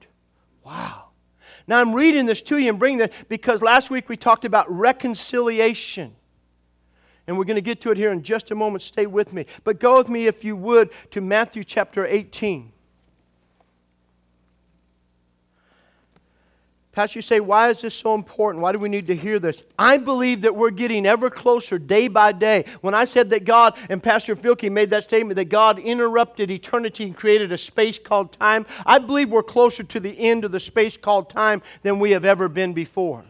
Wow. 0.64 1.08
Now 1.66 1.80
I'm 1.80 1.94
reading 1.94 2.24
this 2.24 2.40
to 2.42 2.58
you 2.58 2.70
and 2.70 2.78
bringing 2.78 2.98
that 3.00 3.12
because 3.28 3.60
last 3.60 3.90
week 3.90 4.08
we 4.08 4.16
talked 4.16 4.46
about 4.46 4.70
reconciliation. 4.70 6.16
And 7.26 7.36
we're 7.36 7.44
going 7.44 7.56
to 7.56 7.60
get 7.60 7.80
to 7.82 7.90
it 7.90 7.96
here 7.96 8.12
in 8.12 8.22
just 8.22 8.50
a 8.50 8.54
moment. 8.54 8.82
Stay 8.82 9.06
with 9.06 9.32
me. 9.32 9.46
But 9.62 9.78
go 9.78 9.98
with 9.98 10.08
me, 10.08 10.26
if 10.26 10.42
you 10.42 10.56
would, 10.56 10.90
to 11.12 11.20
Matthew 11.20 11.62
chapter 11.62 12.06
18. 12.06 12.72
Pastor, 16.92 17.18
you 17.18 17.22
say, 17.22 17.38
why 17.38 17.70
is 17.70 17.82
this 17.82 17.94
so 17.94 18.14
important? 18.14 18.62
Why 18.62 18.72
do 18.72 18.80
we 18.80 18.88
need 18.88 19.06
to 19.06 19.14
hear 19.14 19.38
this? 19.38 19.62
I 19.78 19.96
believe 19.96 20.40
that 20.40 20.56
we're 20.56 20.70
getting 20.70 21.06
ever 21.06 21.30
closer 21.30 21.78
day 21.78 22.08
by 22.08 22.32
day. 22.32 22.64
When 22.80 22.94
I 22.94 23.04
said 23.04 23.30
that 23.30 23.44
God, 23.44 23.76
and 23.88 24.02
Pastor 24.02 24.34
Filkey 24.34 24.72
made 24.72 24.90
that 24.90 25.04
statement, 25.04 25.36
that 25.36 25.44
God 25.44 25.78
interrupted 25.78 26.50
eternity 26.50 27.04
and 27.04 27.16
created 27.16 27.52
a 27.52 27.58
space 27.58 27.96
called 27.96 28.32
time, 28.32 28.66
I 28.84 28.98
believe 28.98 29.30
we're 29.30 29.44
closer 29.44 29.84
to 29.84 30.00
the 30.00 30.18
end 30.18 30.44
of 30.44 30.50
the 30.50 30.58
space 30.58 30.96
called 30.96 31.30
time 31.30 31.62
than 31.82 32.00
we 32.00 32.10
have 32.10 32.24
ever 32.24 32.48
been 32.48 32.74
before. 32.74 33.24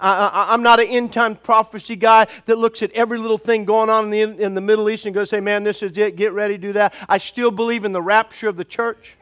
I, 0.00 0.54
am 0.54 0.62
not 0.62 0.78
an 0.78 0.86
end 0.86 1.12
time 1.12 1.34
prophecy 1.36 1.96
guy 1.96 2.28
that 2.46 2.58
looks 2.58 2.82
at 2.82 2.92
every 2.92 3.18
little 3.18 3.38
thing 3.38 3.64
going 3.64 3.90
on 3.90 4.12
in 4.12 4.36
the, 4.36 4.44
in 4.44 4.54
the 4.54 4.60
Middle 4.60 4.88
East 4.90 5.06
and 5.06 5.14
goes, 5.14 5.30
say, 5.30 5.40
man, 5.40 5.64
this 5.64 5.82
is 5.82 5.96
it, 5.98 6.14
get 6.14 6.32
ready, 6.32 6.56
do 6.56 6.72
that. 6.74 6.94
I 7.08 7.18
still 7.18 7.50
believe 7.50 7.84
in 7.84 7.92
the 7.92 8.02
rapture 8.02 8.48
of 8.48 8.56
the 8.56 8.64
church. 8.64 9.16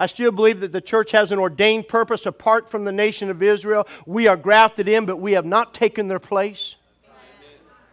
I 0.00 0.06
still 0.06 0.32
believe 0.32 0.60
that 0.60 0.72
the 0.72 0.80
church 0.80 1.10
has 1.10 1.30
an 1.30 1.38
ordained 1.38 1.86
purpose 1.86 2.24
apart 2.24 2.70
from 2.70 2.84
the 2.84 2.90
nation 2.90 3.28
of 3.28 3.42
Israel. 3.42 3.86
We 4.06 4.28
are 4.28 4.36
grafted 4.36 4.88
in, 4.88 5.04
but 5.04 5.18
we 5.18 5.32
have 5.32 5.44
not 5.44 5.74
taken 5.74 6.08
their 6.08 6.18
place. 6.18 6.76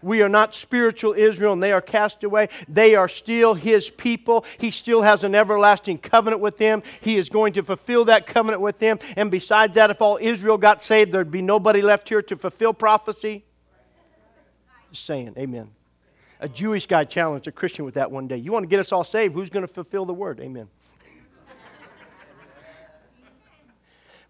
We 0.01 0.21
are 0.21 0.29
not 0.29 0.55
spiritual 0.55 1.13
Israel 1.13 1.51
and 1.51 1.61
they 1.61 1.73
are 1.73 1.81
cast 1.81 2.23
away. 2.23 2.47
They 2.69 2.95
are 2.95 3.09
still 3.09 3.55
his 3.55 3.89
people. 3.89 4.45
He 4.57 4.71
still 4.71 5.01
has 5.01 5.25
an 5.25 5.35
everlasting 5.35 5.97
covenant 5.97 6.41
with 6.41 6.57
them. 6.57 6.81
He 7.01 7.17
is 7.17 7.27
going 7.27 7.51
to 7.53 7.63
fulfill 7.63 8.05
that 8.05 8.25
covenant 8.25 8.61
with 8.61 8.79
them. 8.79 8.99
And 9.17 9.29
besides 9.29 9.73
that, 9.73 9.89
if 9.89 10.01
all 10.01 10.17
Israel 10.21 10.57
got 10.57 10.85
saved, 10.85 11.11
there'd 11.11 11.29
be 11.29 11.41
nobody 11.41 11.81
left 11.81 12.07
here 12.07 12.21
to 12.21 12.37
fulfill 12.37 12.73
prophecy. 12.73 13.43
Just 14.93 15.05
saying, 15.05 15.33
amen. 15.37 15.71
A 16.39 16.47
Jewish 16.47 16.85
guy 16.85 17.03
challenged 17.03 17.47
a 17.47 17.51
Christian 17.51 17.83
with 17.83 17.95
that 17.95 18.11
one 18.11 18.29
day. 18.29 18.37
You 18.37 18.53
want 18.53 18.63
to 18.63 18.67
get 18.67 18.79
us 18.79 18.93
all 18.93 19.03
saved? 19.03 19.33
Who's 19.33 19.49
going 19.49 19.67
to 19.67 19.73
fulfill 19.73 20.05
the 20.05 20.13
word? 20.13 20.39
Amen. 20.39 20.69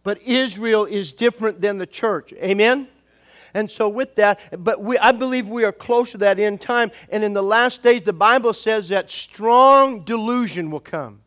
But 0.08 0.22
Israel 0.22 0.86
is 0.86 1.12
different 1.12 1.60
than 1.60 1.80
the 1.80 1.86
church. 1.86 2.32
Amen? 2.36 2.88
And 3.54 3.70
so, 3.70 3.90
with 3.90 4.16
that, 4.16 4.40
but 4.64 4.82
we, 4.82 4.98
I 5.00 5.12
believe 5.12 5.50
we 5.50 5.66
are 5.66 5.74
close 5.74 6.12
to 6.12 6.18
that 6.20 6.40
end 6.40 6.62
time. 6.62 6.92
And 7.10 7.26
in 7.26 7.34
the 7.34 7.44
last 7.44 7.84
days, 7.84 8.04
the 8.04 8.14
Bible 8.14 8.54
says 8.54 8.88
that 8.88 9.12
strong 9.12 10.06
delusion 10.06 10.72
will 10.72 10.80
come. 10.80 11.20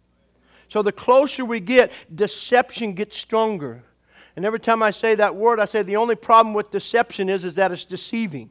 So, 0.71 0.81
the 0.81 0.93
closer 0.93 1.45
we 1.45 1.61
get, 1.61 1.93
deception 2.15 2.95
gets 2.95 3.19
stronger. 3.19 3.83
And 4.35 4.47
every 4.47 4.61
time 4.61 4.83
I 4.83 4.93
say 4.93 5.15
that 5.15 5.37
word, 5.37 5.61
I 5.61 5.67
say 5.67 5.83
the 5.83 5.97
only 5.97 6.17
problem 6.17 6.55
with 6.55 6.71
deception 6.71 7.29
is, 7.29 7.45
is 7.45 7.57
that 7.57 7.73
it's 7.73 7.85
deceiving. 7.85 8.49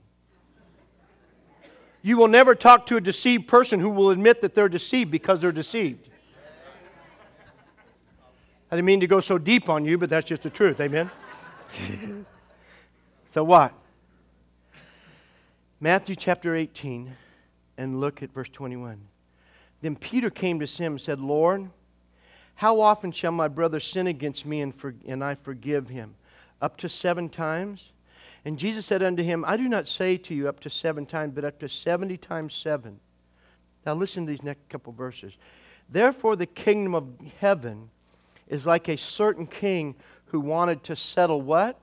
You 2.03 2.17
will 2.17 2.27
never 2.27 2.53
talk 2.53 2.85
to 2.85 2.97
a 2.97 3.01
deceived 3.01 3.47
person 3.47 3.79
who 3.79 3.89
will 3.89 4.11
admit 4.11 4.41
that 4.41 4.53
they're 4.53 4.69
deceived 4.69 5.09
because 5.09 5.39
they're 5.39 5.51
deceived. 5.51 6.08
I 8.71 8.75
didn't 8.75 8.85
mean 8.85 8.99
to 8.99 9.07
go 9.07 9.19
so 9.19 9.37
deep 9.37 9.67
on 9.67 9.83
you, 9.83 9.97
but 9.97 10.09
that's 10.09 10.27
just 10.27 10.43
the 10.43 10.49
truth. 10.49 10.79
Amen? 10.79 11.09
so, 13.33 13.43
what? 13.43 13.73
Matthew 15.79 16.15
chapter 16.15 16.55
18, 16.55 17.15
and 17.77 17.99
look 17.99 18.21
at 18.21 18.31
verse 18.31 18.49
21. 18.49 18.99
Then 19.81 19.95
Peter 19.95 20.29
came 20.29 20.59
to 20.59 20.65
him 20.65 20.93
and 20.93 21.01
said, 21.01 21.19
Lord, 21.19 21.69
how 22.55 22.81
often 22.81 23.11
shall 23.11 23.31
my 23.31 23.47
brother 23.47 23.79
sin 23.79 24.05
against 24.05 24.45
me 24.45 24.61
and, 24.61 24.75
for, 24.75 24.93
and 25.07 25.23
I 25.23 25.35
forgive 25.35 25.89
him? 25.89 26.15
Up 26.61 26.77
to 26.77 26.89
seven 26.89 27.29
times? 27.29 27.91
And 28.45 28.59
Jesus 28.59 28.85
said 28.85 29.01
unto 29.01 29.23
him, 29.23 29.45
I 29.47 29.57
do 29.57 29.67
not 29.67 29.87
say 29.87 30.17
to 30.17 30.35
you 30.35 30.47
up 30.47 30.59
to 30.61 30.69
seven 30.69 31.05
times, 31.05 31.33
but 31.33 31.45
up 31.45 31.59
to 31.59 31.69
seventy 31.69 32.17
times 32.17 32.53
seven. 32.53 32.99
Now 33.85 33.93
listen 33.93 34.25
to 34.25 34.31
these 34.31 34.43
next 34.43 34.67
couple 34.69 34.93
verses. 34.93 35.33
Therefore, 35.89 36.35
the 36.35 36.45
kingdom 36.45 36.93
of 36.93 37.07
heaven 37.39 37.89
is 38.49 38.65
like 38.65 38.89
a 38.89 38.97
certain 38.97 39.47
king 39.47 39.95
who 40.25 40.39
wanted 40.39 40.83
to 40.83 40.95
settle 40.95 41.41
what? 41.41 41.79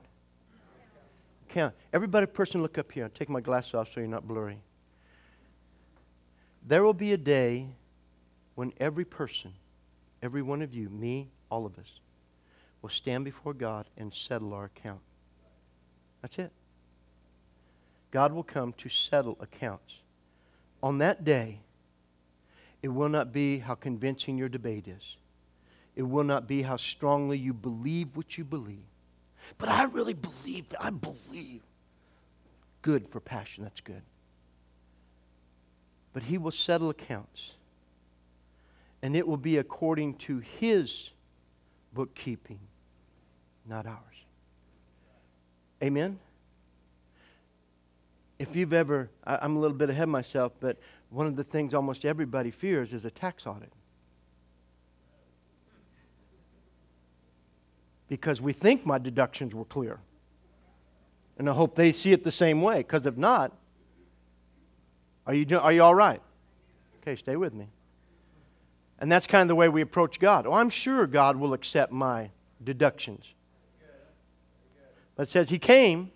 Count. 1.49 1.73
Everybody, 1.93 2.25
person, 2.25 2.61
look 2.61 2.77
up 2.77 2.91
here. 2.91 3.09
Take 3.09 3.29
my 3.29 3.41
glasses 3.41 3.73
off 3.73 3.87
so 3.93 4.01
you're 4.01 4.09
not 4.09 4.27
blurry. 4.27 4.59
There 6.65 6.83
will 6.83 6.93
be 6.93 7.13
a 7.13 7.17
day 7.17 7.69
when 8.55 8.73
every 8.79 9.05
person, 9.05 9.53
every 10.21 10.41
one 10.41 10.61
of 10.61 10.73
you, 10.73 10.89
me, 10.89 11.29
all 11.49 11.65
of 11.65 11.79
us, 11.79 11.99
will 12.81 12.89
stand 12.89 13.23
before 13.23 13.53
God 13.53 13.85
and 13.97 14.13
settle 14.13 14.53
our 14.53 14.65
account. 14.65 14.99
That's 16.21 16.37
it. 16.39 16.51
God 18.11 18.33
will 18.33 18.43
come 18.43 18.73
to 18.73 18.89
settle 18.89 19.37
accounts. 19.39 19.95
On 20.83 20.97
that 20.97 21.23
day, 21.23 21.59
it 22.81 22.89
will 22.89 23.09
not 23.09 23.31
be 23.31 23.59
how 23.59 23.75
convincing 23.75 24.37
your 24.37 24.49
debate 24.49 24.87
is. 24.87 25.17
It 25.97 26.03
will 26.03 26.23
not 26.23 26.47
be 26.47 26.61
how 26.61 26.77
strongly 26.77 27.39
you 27.39 27.53
believe 27.53 28.09
what 28.13 28.37
you 28.37 28.43
believe. 28.43 28.85
But 29.57 29.67
I 29.67 29.85
really 29.85 30.13
believe, 30.13 30.65
I 30.79 30.91
believe. 30.91 31.63
Good 32.83 33.07
for 33.07 33.19
passion, 33.19 33.63
that's 33.63 33.81
good. 33.81 34.03
But 36.13 36.21
he 36.21 36.37
will 36.37 36.51
settle 36.51 36.91
accounts. 36.91 37.53
And 39.01 39.15
it 39.15 39.27
will 39.27 39.37
be 39.37 39.57
according 39.57 40.17
to 40.17 40.37
his 40.37 41.09
bookkeeping, 41.93 42.59
not 43.67 43.87
ours. 43.87 43.97
Amen? 45.81 46.19
If 48.37 48.55
you've 48.55 48.73
ever, 48.73 49.09
I'm 49.25 49.55
a 49.55 49.59
little 49.59 49.77
bit 49.77 49.89
ahead 49.89 50.03
of 50.03 50.09
myself, 50.09 50.51
but 50.59 50.77
one 51.09 51.25
of 51.25 51.35
the 51.35 51.43
things 51.43 51.73
almost 51.73 52.05
everybody 52.05 52.51
fears 52.51 52.93
is 52.93 53.03
a 53.03 53.09
tax 53.09 53.47
audit. 53.47 53.71
Because 58.07 58.41
we 58.41 58.53
think 58.53 58.85
my 58.85 58.97
deductions 58.97 59.53
were 59.53 59.65
clear. 59.65 59.99
And 61.37 61.49
I 61.49 61.53
hope 61.53 61.75
they 61.75 61.91
see 61.91 62.11
it 62.13 62.23
the 62.23 62.31
same 62.31 62.61
way, 62.61 62.77
because 62.77 63.05
if 63.05 63.17
not, 63.17 63.51
are 65.25 65.33
you, 65.33 65.45
do, 65.45 65.59
are 65.59 65.71
you 65.71 65.83
all 65.83 65.95
right? 65.95 66.21
Okay, 67.01 67.15
stay 67.15 67.35
with 67.35 67.53
me. 67.53 67.67
And 68.99 69.11
that's 69.11 69.27
kind 69.27 69.43
of 69.43 69.47
the 69.49 69.55
way 69.55 69.69
we 69.69 69.81
approach 69.81 70.19
God. 70.19 70.47
Oh, 70.47 70.53
I'm 70.53 70.69
sure 70.69 71.05
God 71.05 71.35
will 71.35 71.53
accept 71.53 71.91
my 71.91 72.31
deductions. 72.63 73.25
But 75.15 75.27
it 75.27 75.31
says 75.31 75.49
he 75.49 75.59
came 75.59 76.11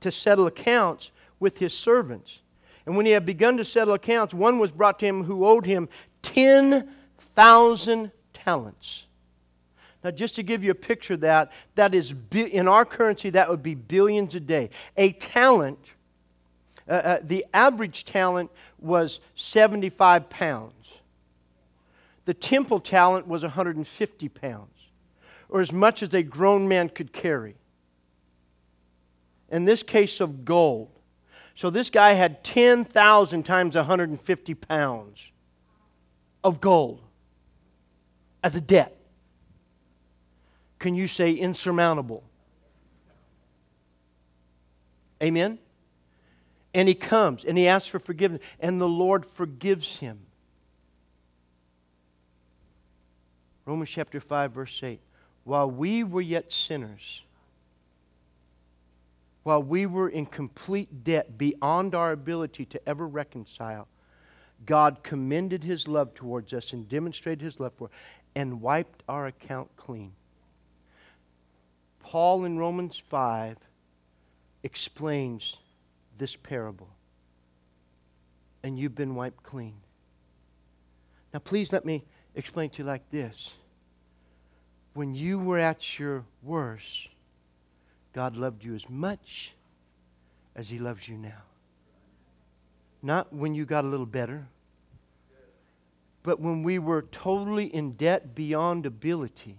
to 0.00 0.10
settle 0.10 0.46
accounts 0.46 1.10
with 1.38 1.58
his 1.58 1.72
servants. 1.72 2.40
And 2.86 2.96
when 2.96 3.06
he 3.06 3.12
had 3.12 3.26
begun 3.26 3.56
to 3.56 3.64
settle 3.64 3.94
accounts, 3.94 4.34
one 4.34 4.58
was 4.58 4.70
brought 4.70 4.98
to 5.00 5.06
him 5.06 5.24
who 5.24 5.46
owed 5.46 5.66
him 5.66 5.88
10,000 6.22 8.12
talents. 8.32 9.06
Now, 10.02 10.10
just 10.10 10.34
to 10.36 10.42
give 10.42 10.64
you 10.64 10.70
a 10.70 10.74
picture 10.74 11.14
of 11.14 11.20
that, 11.20 11.52
that 11.74 11.94
is, 11.94 12.14
in 12.32 12.68
our 12.68 12.84
currency, 12.84 13.30
that 13.30 13.50
would 13.50 13.62
be 13.62 13.74
billions 13.74 14.34
a 14.34 14.40
day. 14.40 14.70
A 14.96 15.12
talent, 15.12 15.78
uh, 16.88 16.92
uh, 16.92 17.18
the 17.22 17.44
average 17.52 18.04
talent 18.06 18.50
was 18.78 19.20
75 19.36 20.30
pounds. 20.30 20.72
The 22.24 22.32
temple 22.32 22.80
talent 22.80 23.26
was 23.26 23.42
150 23.42 24.28
pounds, 24.30 24.74
or 25.50 25.60
as 25.60 25.72
much 25.72 26.02
as 26.02 26.14
a 26.14 26.22
grown 26.22 26.66
man 26.66 26.88
could 26.88 27.12
carry. 27.12 27.56
In 29.50 29.64
this 29.64 29.82
case 29.82 30.20
of 30.20 30.44
gold. 30.44 30.90
So 31.56 31.68
this 31.68 31.90
guy 31.90 32.12
had 32.12 32.42
10,000 32.42 33.42
times 33.42 33.74
150 33.74 34.54
pounds 34.54 35.20
of 36.42 36.58
gold 36.60 37.02
as 38.42 38.56
a 38.56 38.60
debt 38.62 38.99
can 40.80 40.96
you 40.96 41.06
say 41.06 41.32
insurmountable? 41.32 42.24
Amen? 45.22 45.58
And 46.74 46.88
he 46.88 46.94
comes 46.94 47.44
and 47.44 47.56
he 47.56 47.68
asks 47.68 47.88
for 47.88 47.98
forgiveness, 48.00 48.40
and 48.58 48.80
the 48.80 48.88
Lord 48.88 49.24
forgives 49.24 49.98
him. 49.98 50.18
Romans 53.66 53.90
chapter 53.90 54.18
5, 54.18 54.52
verse 54.52 54.80
8. 54.82 55.00
While 55.44 55.70
we 55.70 56.02
were 56.02 56.20
yet 56.20 56.50
sinners, 56.50 57.22
while 59.42 59.62
we 59.62 59.86
were 59.86 60.08
in 60.08 60.26
complete 60.26 61.04
debt 61.04 61.36
beyond 61.36 61.94
our 61.94 62.12
ability 62.12 62.64
to 62.66 62.88
ever 62.88 63.06
reconcile, 63.06 63.86
God 64.64 65.02
commended 65.02 65.64
his 65.64 65.88
love 65.88 66.14
towards 66.14 66.52
us 66.52 66.72
and 66.72 66.88
demonstrated 66.88 67.42
his 67.42 67.60
love 67.60 67.72
for 67.76 67.86
us 67.86 67.90
and 68.34 68.60
wiped 68.60 69.02
our 69.08 69.26
account 69.26 69.68
clean. 69.76 70.12
Paul 72.10 72.44
in 72.44 72.58
Romans 72.58 73.00
5 73.08 73.56
explains 74.64 75.54
this 76.18 76.34
parable. 76.34 76.88
And 78.64 78.76
you've 78.76 78.96
been 78.96 79.14
wiped 79.14 79.44
clean. 79.44 79.74
Now, 81.32 81.38
please 81.38 81.72
let 81.72 81.84
me 81.84 82.04
explain 82.34 82.68
to 82.70 82.78
you 82.78 82.84
like 82.84 83.08
this. 83.12 83.50
When 84.92 85.14
you 85.14 85.38
were 85.38 85.60
at 85.60 86.00
your 86.00 86.24
worst, 86.42 87.10
God 88.12 88.36
loved 88.36 88.64
you 88.64 88.74
as 88.74 88.90
much 88.90 89.52
as 90.56 90.68
He 90.68 90.80
loves 90.80 91.06
you 91.06 91.16
now. 91.16 91.42
Not 93.04 93.32
when 93.32 93.54
you 93.54 93.64
got 93.64 93.84
a 93.84 93.88
little 93.88 94.04
better, 94.04 94.48
but 96.24 96.40
when 96.40 96.64
we 96.64 96.80
were 96.80 97.02
totally 97.02 97.66
in 97.66 97.92
debt 97.92 98.34
beyond 98.34 98.84
ability. 98.84 99.58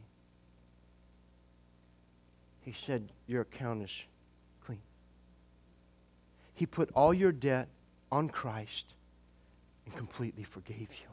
He 2.61 2.73
said, 2.73 3.11
Your 3.27 3.41
account 3.41 3.83
is 3.83 3.91
clean. 4.65 4.81
He 6.53 6.65
put 6.65 6.89
all 6.93 7.13
your 7.13 7.31
debt 7.31 7.67
on 8.11 8.29
Christ 8.29 8.93
and 9.85 9.95
completely 9.95 10.43
forgave 10.43 10.89
you. 10.91 11.07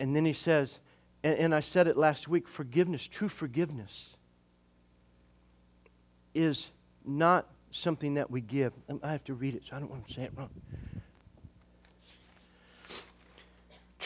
And 0.00 0.14
then 0.14 0.24
he 0.24 0.32
says, 0.32 0.78
and, 1.22 1.38
and 1.38 1.54
I 1.54 1.60
said 1.60 1.86
it 1.88 1.96
last 1.96 2.28
week 2.28 2.48
forgiveness, 2.48 3.06
true 3.06 3.28
forgiveness, 3.28 4.10
is 6.34 6.70
not 7.04 7.46
something 7.70 8.14
that 8.14 8.30
we 8.30 8.40
give. 8.40 8.72
I 9.02 9.10
have 9.12 9.24
to 9.24 9.34
read 9.34 9.54
it, 9.54 9.62
so 9.68 9.76
I 9.76 9.80
don't 9.80 9.90
want 9.90 10.06
to 10.06 10.14
say 10.14 10.22
it 10.22 10.32
wrong. 10.36 10.50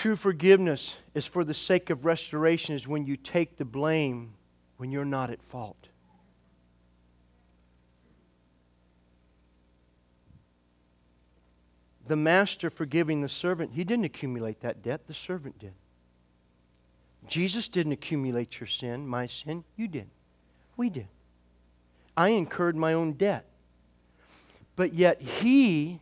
True 0.02 0.16
forgiveness 0.16 0.96
is 1.14 1.28
for 1.28 1.44
the 1.44 1.54
sake 1.54 1.88
of 1.88 2.04
restoration, 2.04 2.74
is 2.74 2.88
when 2.88 3.06
you 3.06 3.16
take 3.16 3.56
the 3.56 3.64
blame 3.64 4.34
when 4.76 4.90
you're 4.90 5.04
not 5.04 5.30
at 5.30 5.40
fault. 5.44 5.76
The 12.08 12.16
master 12.16 12.68
forgiving 12.68 13.20
the 13.20 13.28
servant, 13.28 13.74
he 13.74 13.84
didn't 13.84 14.04
accumulate 14.04 14.60
that 14.62 14.82
debt, 14.82 15.06
the 15.06 15.14
servant 15.14 15.60
did. 15.60 15.74
Jesus 17.28 17.68
didn't 17.68 17.92
accumulate 17.92 18.58
your 18.58 18.66
sin, 18.66 19.06
my 19.06 19.28
sin, 19.28 19.62
you 19.76 19.86
did. 19.86 20.08
We 20.76 20.90
did. 20.90 21.06
I 22.16 22.30
incurred 22.30 22.74
my 22.74 22.92
own 22.92 23.12
debt. 23.12 23.44
But 24.74 24.94
yet, 24.94 25.22
He, 25.22 26.00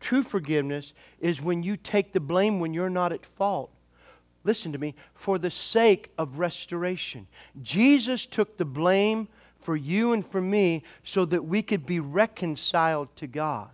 true 0.00 0.22
forgiveness, 0.22 0.92
is 1.20 1.40
when 1.40 1.62
you 1.62 1.76
take 1.76 2.12
the 2.12 2.20
blame 2.20 2.60
when 2.60 2.74
you're 2.74 2.90
not 2.90 3.12
at 3.12 3.24
fault. 3.24 3.70
Listen 4.44 4.72
to 4.72 4.78
me, 4.78 4.94
for 5.14 5.38
the 5.38 5.50
sake 5.50 6.10
of 6.16 6.38
restoration. 6.38 7.26
Jesus 7.62 8.24
took 8.24 8.56
the 8.56 8.64
blame 8.64 9.28
for 9.58 9.76
you 9.76 10.12
and 10.12 10.26
for 10.26 10.40
me 10.40 10.82
so 11.04 11.24
that 11.24 11.44
we 11.44 11.60
could 11.60 11.84
be 11.84 12.00
reconciled 12.00 13.14
to 13.16 13.26
God. 13.26 13.68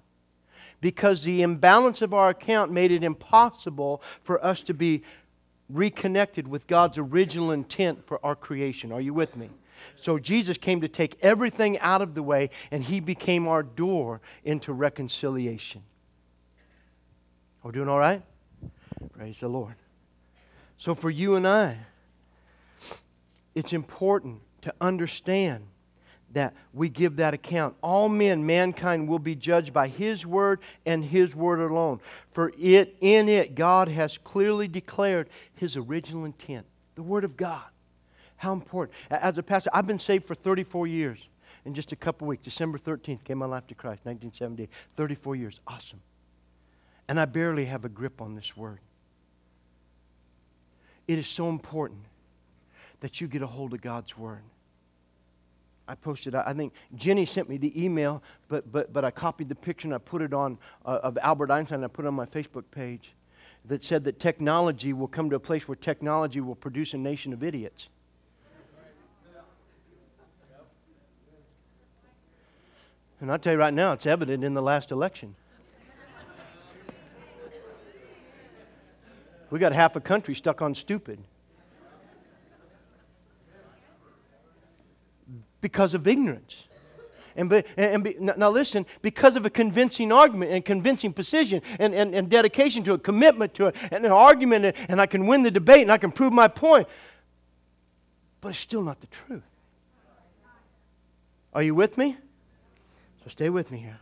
Because 0.80 1.22
the 1.22 1.42
imbalance 1.42 2.02
of 2.02 2.12
our 2.12 2.30
account 2.30 2.72
made 2.72 2.90
it 2.90 3.04
impossible 3.04 4.02
for 4.22 4.44
us 4.44 4.60
to 4.62 4.74
be 4.74 5.02
reconnected 5.68 6.48
with 6.48 6.66
God's 6.66 6.98
original 6.98 7.52
intent 7.52 8.06
for 8.06 8.24
our 8.24 8.34
creation. 8.34 8.92
Are 8.92 9.00
you 9.00 9.14
with 9.14 9.36
me? 9.36 9.50
So 10.00 10.18
Jesus 10.18 10.58
came 10.58 10.80
to 10.80 10.88
take 10.88 11.16
everything 11.22 11.78
out 11.78 12.02
of 12.02 12.14
the 12.14 12.22
way, 12.22 12.50
and 12.70 12.82
he 12.82 13.00
became 13.00 13.46
our 13.46 13.62
door 13.62 14.20
into 14.44 14.72
reconciliation. 14.72 15.82
Are 17.64 17.68
we 17.68 17.72
doing 17.72 17.88
all 17.88 17.98
right? 17.98 18.22
Praise 19.14 19.40
the 19.40 19.48
Lord. 19.48 19.74
So 20.76 20.94
for 20.94 21.08
you 21.08 21.34
and 21.34 21.48
I, 21.48 21.78
it's 23.54 23.72
important 23.72 24.42
to 24.62 24.74
understand 24.82 25.64
that 26.34 26.52
we 26.74 26.90
give 26.90 27.16
that 27.16 27.32
account. 27.32 27.74
All 27.80 28.10
men, 28.10 28.44
mankind, 28.44 29.08
will 29.08 29.18
be 29.18 29.34
judged 29.34 29.72
by 29.72 29.88
His 29.88 30.26
word 30.26 30.60
and 30.84 31.02
His 31.02 31.34
word 31.34 31.60
alone. 31.60 32.00
For 32.32 32.52
it, 32.58 32.96
in 33.00 33.30
it, 33.30 33.54
God 33.54 33.88
has 33.88 34.18
clearly 34.18 34.68
declared 34.68 35.30
His 35.54 35.76
original 35.76 36.26
intent. 36.26 36.66
The 36.96 37.02
Word 37.02 37.24
of 37.24 37.36
God. 37.36 37.62
How 38.36 38.52
important. 38.52 38.94
As 39.10 39.38
a 39.38 39.42
pastor, 39.42 39.70
I've 39.72 39.86
been 39.86 39.98
saved 39.98 40.26
for 40.26 40.34
34 40.34 40.86
years. 40.86 41.18
In 41.64 41.72
just 41.72 41.92
a 41.92 41.96
couple 41.96 42.26
weeks, 42.26 42.42
December 42.44 42.76
13th, 42.76 43.24
gave 43.24 43.38
my 43.38 43.46
life 43.46 43.66
to 43.68 43.74
Christ, 43.74 44.04
1970. 44.04 44.68
34 44.96 45.36
years. 45.36 45.60
Awesome. 45.66 46.00
And 47.08 47.20
I 47.20 47.24
barely 47.26 47.66
have 47.66 47.84
a 47.84 47.88
grip 47.88 48.20
on 48.20 48.34
this 48.34 48.56
word. 48.56 48.80
It 51.06 51.18
is 51.18 51.28
so 51.28 51.48
important 51.48 52.00
that 53.00 53.20
you 53.20 53.28
get 53.28 53.42
a 53.42 53.46
hold 53.46 53.74
of 53.74 53.82
God's 53.82 54.16
word. 54.16 54.42
I 55.86 55.94
posted, 55.94 56.34
I 56.34 56.54
think 56.54 56.72
Jenny 56.96 57.26
sent 57.26 57.50
me 57.50 57.58
the 57.58 57.84
email, 57.84 58.22
but, 58.48 58.72
but, 58.72 58.92
but 58.92 59.04
I 59.04 59.10
copied 59.10 59.50
the 59.50 59.54
picture 59.54 59.86
and 59.86 59.94
I 59.94 59.98
put 59.98 60.22
it 60.22 60.32
on 60.32 60.56
uh, 60.86 61.00
of 61.02 61.18
Albert 61.20 61.50
Einstein. 61.50 61.76
and 61.76 61.84
I 61.84 61.88
put 61.88 62.06
it 62.06 62.08
on 62.08 62.14
my 62.14 62.24
Facebook 62.24 62.64
page 62.70 63.12
that 63.66 63.84
said 63.84 64.04
that 64.04 64.18
technology 64.18 64.94
will 64.94 65.08
come 65.08 65.28
to 65.28 65.36
a 65.36 65.40
place 65.40 65.68
where 65.68 65.76
technology 65.76 66.40
will 66.40 66.54
produce 66.54 66.94
a 66.94 66.98
nation 66.98 67.34
of 67.34 67.42
idiots. 67.42 67.88
And 73.20 73.30
I'll 73.30 73.38
tell 73.38 73.52
you 73.52 73.58
right 73.58 73.72
now, 73.72 73.92
it's 73.92 74.06
evident 74.06 74.44
in 74.44 74.54
the 74.54 74.62
last 74.62 74.90
election. 74.90 75.34
We 79.54 79.60
got 79.60 79.70
half 79.70 79.94
a 79.94 80.00
country 80.00 80.34
stuck 80.34 80.62
on 80.62 80.74
stupid. 80.74 81.20
because 85.60 85.94
of 85.94 86.08
ignorance. 86.08 86.64
And, 87.36 87.48
be, 87.48 87.62
and 87.76 88.02
be, 88.02 88.16
now 88.18 88.50
listen, 88.50 88.84
because 89.00 89.36
of 89.36 89.46
a 89.46 89.50
convincing 89.50 90.10
argument 90.10 90.50
and 90.50 90.64
convincing 90.64 91.12
precision 91.12 91.62
and, 91.78 91.94
and, 91.94 92.16
and 92.16 92.28
dedication 92.28 92.82
to 92.82 92.94
it, 92.94 93.04
commitment 93.04 93.54
to 93.54 93.66
it, 93.66 93.76
and 93.92 94.04
an 94.04 94.10
argument, 94.10 94.64
and, 94.64 94.76
and 94.88 95.00
I 95.00 95.06
can 95.06 95.28
win 95.28 95.42
the 95.42 95.52
debate 95.52 95.82
and 95.82 95.92
I 95.92 95.98
can 95.98 96.10
prove 96.10 96.32
my 96.32 96.48
point. 96.48 96.88
But 98.40 98.48
it's 98.48 98.58
still 98.58 98.82
not 98.82 99.00
the 99.00 99.06
truth. 99.06 99.44
Are 101.52 101.62
you 101.62 101.76
with 101.76 101.96
me? 101.96 102.16
So 103.22 103.30
stay 103.30 103.50
with 103.50 103.70
me 103.70 103.78
here. 103.78 104.00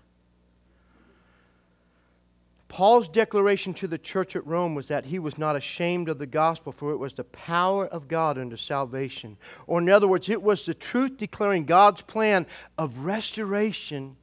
Paul's 2.72 3.06
declaration 3.06 3.74
to 3.74 3.86
the 3.86 3.98
church 3.98 4.34
at 4.34 4.46
Rome 4.46 4.74
was 4.74 4.88
that 4.88 5.04
he 5.04 5.18
was 5.18 5.36
not 5.36 5.56
ashamed 5.56 6.08
of 6.08 6.16
the 6.16 6.24
gospel, 6.24 6.72
for 6.72 6.90
it 6.92 6.96
was 6.96 7.12
the 7.12 7.24
power 7.24 7.86
of 7.86 8.08
God 8.08 8.38
unto 8.38 8.56
salvation. 8.56 9.36
Or, 9.66 9.78
in 9.78 9.90
other 9.90 10.08
words, 10.08 10.30
it 10.30 10.42
was 10.42 10.64
the 10.64 10.72
truth 10.72 11.18
declaring 11.18 11.66
God's 11.66 12.00
plan 12.00 12.46
of 12.78 13.00
restoration, 13.00 14.16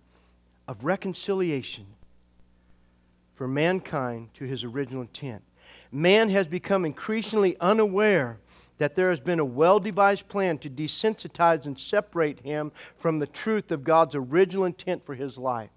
of 0.67 0.83
reconciliation 0.83 1.85
for 3.35 3.47
mankind 3.47 4.33
to 4.33 4.45
his 4.45 4.63
original 4.63 5.01
intent. 5.01 5.43
Man 5.91 6.29
has 6.29 6.47
become 6.47 6.85
increasingly 6.85 7.55
unaware 7.59 8.39
that 8.79 8.95
there 8.95 9.11
has 9.11 9.19
been 9.19 9.39
a 9.39 9.45
well 9.45 9.79
devised 9.79 10.27
plan 10.27 10.57
to 10.57 10.71
desensitize 10.71 11.67
and 11.67 11.79
separate 11.79 12.39
him 12.39 12.71
from 12.97 13.19
the 13.19 13.27
truth 13.27 13.69
of 13.69 13.83
God's 13.83 14.15
original 14.15 14.65
intent 14.65 15.05
for 15.05 15.13
his 15.13 15.37
life 15.37 15.69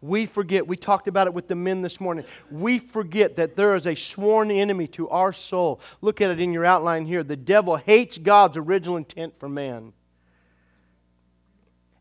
we 0.00 0.26
forget, 0.26 0.66
we 0.66 0.76
talked 0.76 1.08
about 1.08 1.26
it 1.26 1.34
with 1.34 1.48
the 1.48 1.54
men 1.54 1.82
this 1.82 2.00
morning, 2.00 2.24
we 2.50 2.78
forget 2.78 3.36
that 3.36 3.56
there 3.56 3.74
is 3.74 3.86
a 3.86 3.94
sworn 3.94 4.50
enemy 4.50 4.86
to 4.88 5.08
our 5.08 5.32
soul. 5.32 5.80
Look 6.00 6.20
at 6.20 6.30
it 6.30 6.40
in 6.40 6.52
your 6.52 6.64
outline 6.64 7.06
here. 7.06 7.22
The 7.22 7.36
devil 7.36 7.76
hates 7.76 8.18
God's 8.18 8.56
original 8.56 8.96
intent 8.96 9.38
for 9.38 9.48
man. 9.48 9.92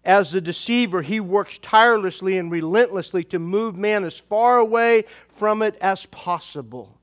As 0.06 0.32
the 0.32 0.40
deceiver, 0.40 1.02
he 1.02 1.20
works 1.20 1.58
tirelessly 1.58 2.38
and 2.38 2.50
relentlessly 2.50 3.26
to 3.26 3.40
move 3.40 3.76
man 3.76 4.06
as 4.06 4.18
far 4.18 4.58
away 4.58 5.04
from 5.36 5.62
it 5.62 5.76
as 5.82 6.06
possible. 6.06 6.98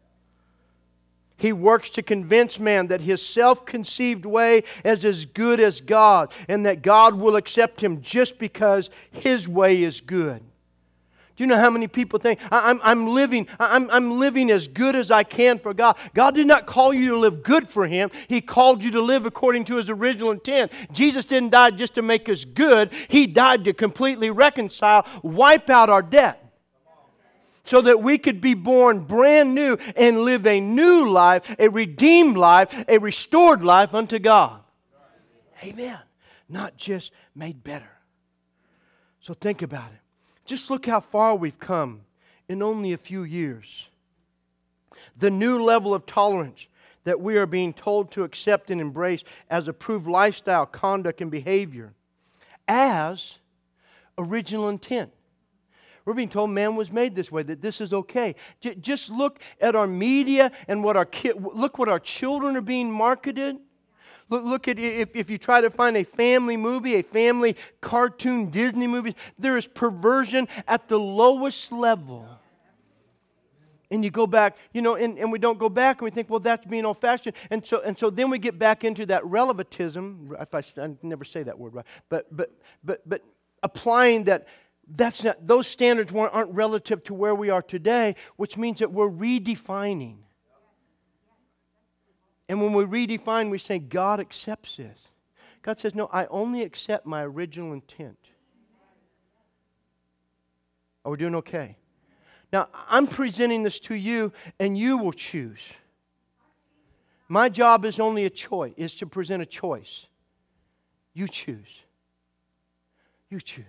He 1.37 1.52
works 1.52 1.90
to 1.90 2.02
convince 2.02 2.59
man 2.59 2.87
that 2.87 3.02
his 3.02 3.20
self 3.20 3.66
conceived 3.66 4.24
way 4.24 4.62
is 4.85 5.04
as 5.04 5.26
good 5.26 5.61
as 5.61 5.80
God 5.80 6.33
and 6.48 6.64
that 6.64 6.80
God 6.80 7.14
will 7.14 7.37
accept 7.37 7.83
him 7.83 8.00
just 8.00 8.38
because 8.38 8.88
his 9.11 9.48
way 9.48 9.83
is 9.83 10.00
good. 10.00 10.42
Do 11.37 11.42
you 11.42 11.49
know 11.49 11.59
how 11.59 11.70
many 11.70 11.88
people 11.88 12.20
think, 12.20 12.38
I'm, 12.53 12.81
I'm, 12.85 13.09
living, 13.09 13.49
I'm, 13.59 13.90
I'm 13.90 14.20
living 14.20 14.53
as 14.53 14.68
good 14.68 14.94
as 14.94 15.11
I 15.11 15.25
can 15.25 15.59
for 15.59 15.75
God? 15.75 15.97
God 16.14 16.37
did 16.37 16.47
not 16.47 16.66
call 16.66 16.94
you 16.94 17.09
to 17.09 17.18
live 17.18 17.42
good 17.42 17.68
for 17.68 17.87
Him. 17.88 18.11
He 18.29 18.40
called 18.40 18.85
you 18.85 18.92
to 18.92 19.01
live 19.01 19.27
according 19.27 19.64
to 19.64 19.77
His 19.77 19.90
original 19.90 20.31
intent. 20.31 20.70
Jesus 20.92 21.25
didn't 21.25 21.51
die 21.51 21.70
just 21.70 21.97
to 21.97 22.03
make 22.03 22.29
us 22.29 22.44
good, 22.44 22.92
He 23.09 23.27
died 23.27 23.64
to 23.64 23.73
completely 23.73 24.31
reconcile, 24.31 25.07
wipe 25.23 25.68
out 25.70 25.90
our 25.90 26.03
debt. 26.03 26.40
So 27.66 27.81
that 27.81 28.03
we 28.03 28.18
could 28.18 28.42
be 28.42 28.53
born 28.53 29.01
brand 29.01 29.55
new 29.55 29.79
and 29.97 30.20
live 30.20 30.47
a 30.47 30.61
new 30.61 31.09
life, 31.09 31.57
a 31.59 31.68
redeemed 31.68 32.37
life, 32.37 32.85
a 32.87 32.99
restored 32.99 33.64
life 33.64 33.94
unto 33.94 34.18
God. 34.18 34.61
Amen. 35.62 35.99
Not 36.47 36.77
just 36.77 37.11
made 37.35 37.64
better. 37.64 37.88
So 39.20 39.33
think 39.33 39.62
about 39.62 39.90
it. 39.92 40.04
Just 40.44 40.70
look 40.70 40.87
how 40.87 41.00
far 41.00 41.35
we've 41.35 41.59
come 41.59 42.02
in 42.48 42.62
only 42.62 42.92
a 42.92 42.98
few 42.98 43.22
years. 43.22 43.88
The 45.18 45.30
new 45.30 45.62
level 45.62 45.94
of 45.94 46.07
tolerance 46.07 46.66
that 47.04 47.20
we 47.20 47.37
are 47.37 47.46
being 47.46 47.72
told 47.72 48.11
to 48.12 48.24
accept 48.24 48.70
and 48.70 48.80
embrace 48.80 49.24
as 49.50 49.68
approved 49.68 50.07
lifestyle, 50.07 50.66
conduct, 50.66 51.20
and 51.20 51.30
behavior 51.30 51.92
as 52.66 53.37
original 54.18 54.68
intent. 54.68 55.12
We're 56.04 56.14
being 56.14 56.28
told 56.28 56.50
man 56.50 56.76
was 56.76 56.92
made 56.92 57.14
this 57.14 57.33
way, 57.33 57.42
that 57.44 57.62
this 57.62 57.80
is 57.80 57.92
okay. 57.92 58.35
J- 58.61 58.74
just 58.74 59.11
look 59.11 59.38
at 59.61 59.74
our 59.74 59.87
media 59.87 60.52
and 60.68 60.85
what 60.85 60.96
our 60.96 61.07
ki- 61.07 61.33
look 61.33 61.78
what 61.78 61.88
our 61.88 61.98
children 61.98 62.57
are 62.57 62.62
being 62.62 62.90
marketed. 62.90 63.57
Look, 64.31 64.45
look 64.45 64.69
at 64.69 64.79
if, 64.79 65.15
if 65.15 65.31
you 65.31 65.39
try 65.39 65.61
to 65.61 65.71
find 65.71 65.97
a 65.97 66.05
family 66.05 66.57
movie, 66.57 66.95
a 66.95 67.03
family 67.03 67.57
cartoon 67.81 68.51
Disney 68.51 68.87
movie, 68.87 69.17
there 69.39 69.57
is 69.57 69.67
perversion 69.67 70.49
at 70.67 70.89
the 70.89 70.99
lowest 70.99 71.71
level. 71.73 72.29
And 73.91 74.03
you 74.03 74.11
go 74.11 74.27
back, 74.27 74.57
you 74.73 74.83
know, 74.83 74.95
and, 74.95 75.19
and 75.19 75.31
we 75.31 75.39
don't 75.39 75.59
go 75.59 75.69
back 75.69 76.01
and 76.01 76.07
we 76.07 76.11
think, 76.11 76.31
well, 76.31 76.41
that's 76.41 76.65
being 76.67 76.85
old 76.85 77.01
fashioned. 77.01 77.37
And 77.51 77.65
so, 77.65 77.81
and 77.83 77.97
so 77.97 78.11
then 78.11 78.31
we 78.31 78.39
get 78.39 78.59
back 78.59 78.83
into 78.83 79.07
that 79.07 79.25
relativism. 79.27 80.35
If 80.41 80.55
I, 80.55 80.63
I 80.83 80.97
never 81.03 81.25
say 81.25 81.43
that 81.43 81.59
word 81.59 81.75
right, 81.75 81.87
but, 82.09 82.35
but, 82.35 82.51
but, 82.83 83.09
but 83.09 83.23
applying 83.63 84.25
that 84.25 84.49
that's 84.97 85.23
not, 85.23 85.47
those 85.47 85.67
standards 85.67 86.13
aren't 86.13 86.55
relative 86.55 87.05
to 87.05 87.15
where 87.15 87.35
we 87.35 87.51
are 87.51 87.63
today, 87.63 88.17
which 88.37 88.57
means 88.57 88.81
that 88.81 88.93
we're 88.93 89.11
redefining. 89.11 90.24
And 92.48 92.61
when 92.61 92.72
we 92.72 92.85
redefine, 92.85 93.50
we 93.50 93.59
say, 93.59 93.78
God 93.78 94.20
accepts 94.20 94.76
this. 94.76 94.98
God 95.62 95.80
says, 95.80 95.94
No, 95.94 96.09
I 96.12 96.26
only 96.26 96.62
accept 96.62 97.07
my 97.07 97.24
original 97.24 97.72
intent. 97.72 98.18
Are 101.04 101.11
we 101.11 101.16
doing 101.16 101.35
okay? 101.37 101.76
Now, 102.52 102.68
I'm 102.88 103.07
presenting 103.07 103.62
this 103.62 103.80
to 103.80 103.94
you, 103.94 104.33
and 104.59 104.78
you 104.78 104.98
will 104.98 105.12
choose. 105.12 105.61
My 107.28 107.48
job 107.48 107.85
is 107.85 107.98
only 107.98 108.24
a 108.26 108.30
choice, 108.30 108.74
is 108.76 108.94
to 108.96 109.07
present 109.07 109.42
a 109.42 109.46
choice. 109.46 110.07
You 111.14 111.26
choose. 111.26 111.83
You 113.30 113.40
choose. 113.40 113.64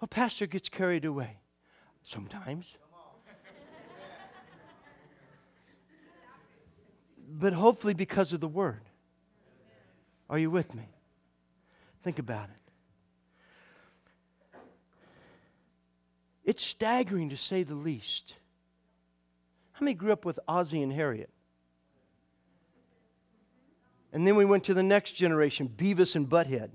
Well, 0.00 0.08
pastor 0.08 0.46
gets 0.46 0.68
carried 0.68 1.04
away. 1.04 1.38
Sometimes. 2.04 2.66
But 7.38 7.52
hopefully 7.52 7.94
because 7.94 8.32
of 8.32 8.40
the 8.40 8.48
word. 8.48 8.80
Are 10.28 10.38
you 10.38 10.50
with 10.50 10.74
me? 10.74 10.88
Think 12.02 12.18
about 12.18 12.48
it. 12.48 12.56
It's 16.44 16.64
staggering 16.64 17.30
to 17.30 17.36
say 17.36 17.62
the 17.62 17.74
least. 17.74 18.34
How 19.72 19.84
many 19.84 19.94
grew 19.94 20.12
up 20.12 20.24
with 20.24 20.38
Ozzie 20.48 20.82
and 20.82 20.92
Harriet? 20.92 21.30
And 24.12 24.26
then 24.26 24.36
we 24.36 24.44
went 24.44 24.64
to 24.64 24.74
the 24.74 24.82
next 24.82 25.12
generation, 25.12 25.68
Beavis 25.68 26.14
and 26.14 26.28
Butthead. 26.28 26.70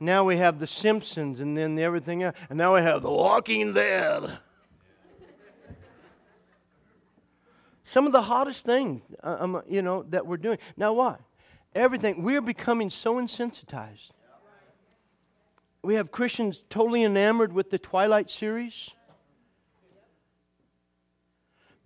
now 0.00 0.24
we 0.24 0.36
have 0.38 0.58
The 0.58 0.66
Simpsons 0.66 1.38
and 1.38 1.56
then 1.56 1.78
everything 1.78 2.24
else. 2.24 2.34
And 2.48 2.58
now 2.58 2.74
we 2.74 2.80
have 2.80 3.02
The 3.02 3.10
Walking 3.10 3.72
Dead. 3.72 4.38
Some 7.88 8.04
of 8.04 8.12
the 8.12 8.20
hottest 8.20 8.66
things, 8.66 9.00
uh, 9.22 9.36
um, 9.40 9.62
you 9.66 9.80
know, 9.80 10.02
that 10.10 10.26
we're 10.26 10.36
doing. 10.36 10.58
Now 10.76 10.92
what? 10.92 11.22
Everything. 11.74 12.22
We're 12.22 12.42
becoming 12.42 12.90
so 12.90 13.14
insensitized. 13.14 14.10
We 15.82 15.94
have 15.94 16.12
Christians 16.12 16.62
totally 16.68 17.02
enamored 17.02 17.50
with 17.50 17.70
the 17.70 17.78
Twilight 17.78 18.30
series. 18.30 18.90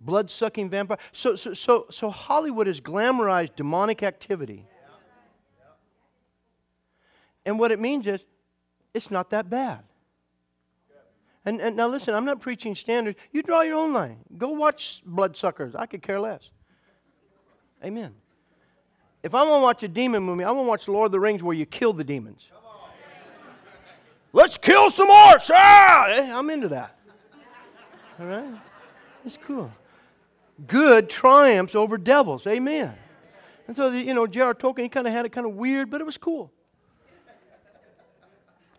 Blood 0.01 0.29
sucking 0.29 0.69
vampire. 0.69 0.97
So, 1.13 1.37
so, 1.37 1.53
so, 1.53 1.85
so 1.89 2.09
Hollywood 2.09 2.67
has 2.67 2.81
glamorized 2.81 3.55
demonic 3.55 4.03
activity. 4.03 4.65
And 7.45 7.57
what 7.57 7.71
it 7.71 7.79
means 7.79 8.07
is, 8.07 8.25
it's 8.93 9.09
not 9.09 9.29
that 9.29 9.49
bad. 9.49 9.85
And, 11.45 11.59
and 11.59 11.75
now 11.75 11.87
listen, 11.87 12.13
I'm 12.13 12.25
not 12.25 12.39
preaching 12.39 12.75
standards. 12.75 13.17
You 13.31 13.43
draw 13.43 13.61
your 13.61 13.77
own 13.77 13.93
line. 13.93 14.19
Go 14.37 14.49
watch 14.49 15.01
Bloodsuckers. 15.05 15.75
I 15.75 15.85
could 15.85 16.01
care 16.01 16.19
less. 16.19 16.49
Amen. 17.83 18.13
If 19.23 19.33
I 19.35 19.43
want 19.43 19.61
to 19.61 19.63
watch 19.63 19.83
a 19.83 19.87
demon 19.87 20.23
movie, 20.23 20.43
I 20.43 20.51
want 20.51 20.65
to 20.65 20.69
watch 20.69 20.87
Lord 20.87 21.07
of 21.07 21.11
the 21.11 21.19
Rings 21.19 21.43
where 21.43 21.55
you 21.55 21.65
kill 21.65 21.93
the 21.93 22.03
demons. 22.03 22.47
Let's 24.31 24.57
kill 24.57 24.89
some 24.89 25.09
orcs. 25.09 25.51
Ah, 25.53 26.07
I'm 26.37 26.49
into 26.49 26.69
that. 26.69 26.97
All 28.19 28.25
right? 28.25 28.59
It's 29.25 29.37
cool. 29.45 29.71
Good 30.67 31.09
triumphs 31.09 31.75
over 31.75 31.97
devils. 31.97 32.47
Amen. 32.47 32.93
And 33.67 33.75
so, 33.75 33.89
you 33.89 34.13
know, 34.13 34.27
J.R. 34.27 34.53
Tolkien, 34.53 34.83
he 34.83 34.89
kind 34.89 35.07
of 35.07 35.13
had 35.13 35.25
it 35.25 35.31
kind 35.31 35.47
of 35.47 35.53
weird, 35.53 35.89
but 35.89 36.01
it 36.01 36.03
was 36.03 36.17
cool. 36.17 36.51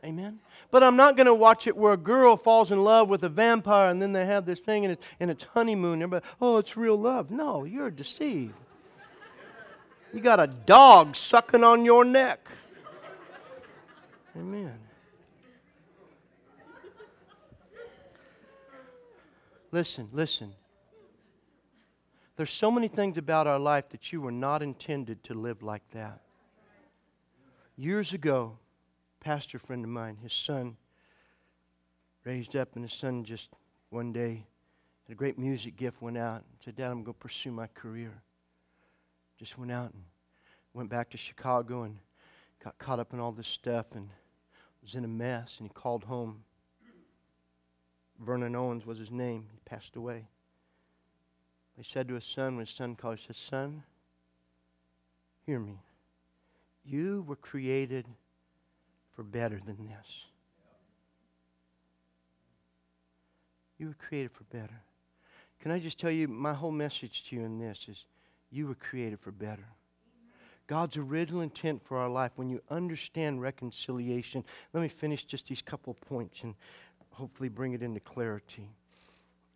Amen. 0.05 0.39
But 0.75 0.83
I'm 0.83 0.97
not 0.97 1.15
going 1.17 1.27
to 1.27 1.35
watch 1.35 1.69
it 1.69 1.77
where 1.77 1.93
a 1.93 1.97
girl 1.97 2.37
falls 2.37 2.73
in 2.73 2.83
love 2.83 3.09
with 3.09 3.23
a 3.23 3.29
vampire 3.29 3.91
and 3.91 4.03
then 4.03 4.13
they 4.13 4.27
have 4.27 4.45
this 4.45 4.59
thing 4.59 4.85
and 4.85 4.95
it's, 4.95 5.07
and 5.21 5.31
it's 5.31 5.45
honeymoon. 5.45 6.03
Everybody, 6.03 6.27
oh, 6.41 6.57
it's 6.57 6.77
real 6.77 6.97
love. 6.97 7.31
No, 7.31 7.63
you're 7.63 7.93
deceived. 7.93 8.55
You 10.13 10.19
got 10.19 10.41
a 10.41 10.49
dog 10.49 11.15
sucking 11.15 11.63
on 11.63 11.85
your 11.85 12.05
neck. 12.05 12.49
Amen. 14.37 14.75
Listen, 19.71 20.09
listen. 20.13 20.53
There's 22.35 22.51
so 22.51 22.73
many 22.73 22.89
things 22.89 23.17
about 23.17 23.47
our 23.47 23.61
life 23.61 23.91
that 23.91 24.13
you 24.13 24.21
were 24.21 24.33
not 24.33 24.61
intended 24.61 25.23
to 25.23 25.35
live 25.35 25.63
like 25.63 25.89
that. 25.93 26.21
Years 27.77 28.13
ago, 28.13 28.59
pastor 29.25 29.59
friend 29.59 29.83
of 29.83 29.91
mine, 29.91 30.19
his 30.23 30.35
son 30.35 30.77
raised 32.25 32.55
up, 32.55 32.69
and 32.75 32.85
his 32.85 32.93
son 32.93 33.25
just 33.25 33.49
one 33.89 34.13
day 34.13 34.45
had 35.07 35.13
a 35.13 35.17
great 35.17 35.39
music 35.39 35.77
gift, 35.79 36.03
went 36.03 36.19
out 36.19 36.37
and 36.37 36.45
said, 36.63 36.77
Dad, 36.77 36.91
I'm 36.91 37.03
going 37.03 37.15
to 37.15 37.21
pursue 37.21 37.51
my 37.51 37.67
career. 37.69 38.13
Just 39.39 39.57
went 39.59 39.73
out 39.73 39.95
and 39.95 40.03
went 40.75 40.91
back 40.91 41.09
to 41.11 41.17
Chicago 41.17 41.85
and 41.85 41.97
got 42.63 42.77
caught 42.77 43.01
up 43.01 43.15
in 43.15 43.19
all 43.19 43.33
this 43.33 43.49
stuff 43.49 43.87
and 43.95 44.11
was 44.83 44.95
in 44.95 45.07
a 45.07 45.09
mess, 45.09 45.55
and 45.59 45.69
he 45.69 45.73
called 45.73 46.05
home. 46.05 46.45
Vernon 48.21 48.55
Owens 48.55 48.85
was 48.85 48.99
his 48.99 49.11
name. 49.11 49.47
He 49.51 49.59
passed 49.65 49.97
away. 49.97 50.27
He 51.79 51.83
said 51.83 52.09
to 52.09 52.15
his 52.15 52.25
son, 52.25 52.57
when 52.57 52.67
his 52.67 52.75
son 52.75 52.95
called, 52.95 53.19
he 53.19 53.27
said, 53.27 53.37
Son, 53.37 53.83
hear 55.47 55.59
me. 55.59 55.81
You 56.85 57.25
were 57.27 57.37
created 57.37 58.07
for 59.15 59.23
better 59.23 59.61
than 59.65 59.87
this. 59.87 60.27
You 63.79 63.89
were 63.89 63.97
created 64.09 64.31
for 64.33 64.45
better. 64.45 64.83
Can 65.61 65.71
I 65.71 65.79
just 65.79 65.99
tell 65.99 66.11
you, 66.11 66.29
my 66.29 66.53
whole 66.53 66.71
message 66.71 67.25
to 67.29 67.37
you 67.37 67.43
in 67.43 67.59
this 67.59 67.87
is 67.89 68.05
you 68.51 68.67
were 68.67 68.75
created 68.75 69.19
for 69.21 69.33
better. 69.33 69.67
God's 70.67 70.97
original 70.97 71.43
intent 71.43 71.83
for 71.85 71.99
our 71.99 72.09
life, 72.09 72.33
when 72.37 72.49
you 72.49 72.63
understand 72.71 73.43
reconciliation, 73.43 74.45
let 74.73 74.81
me 74.83 74.89
finish 74.89 75.25
just 75.25 75.49
these 75.49 75.61
couple 75.61 75.95
points 75.95 76.43
and 76.43 76.55
hopefully 77.11 77.49
bring 77.49 77.75
it 77.75 77.83
into 77.83 78.01
clarity. 78.01 78.71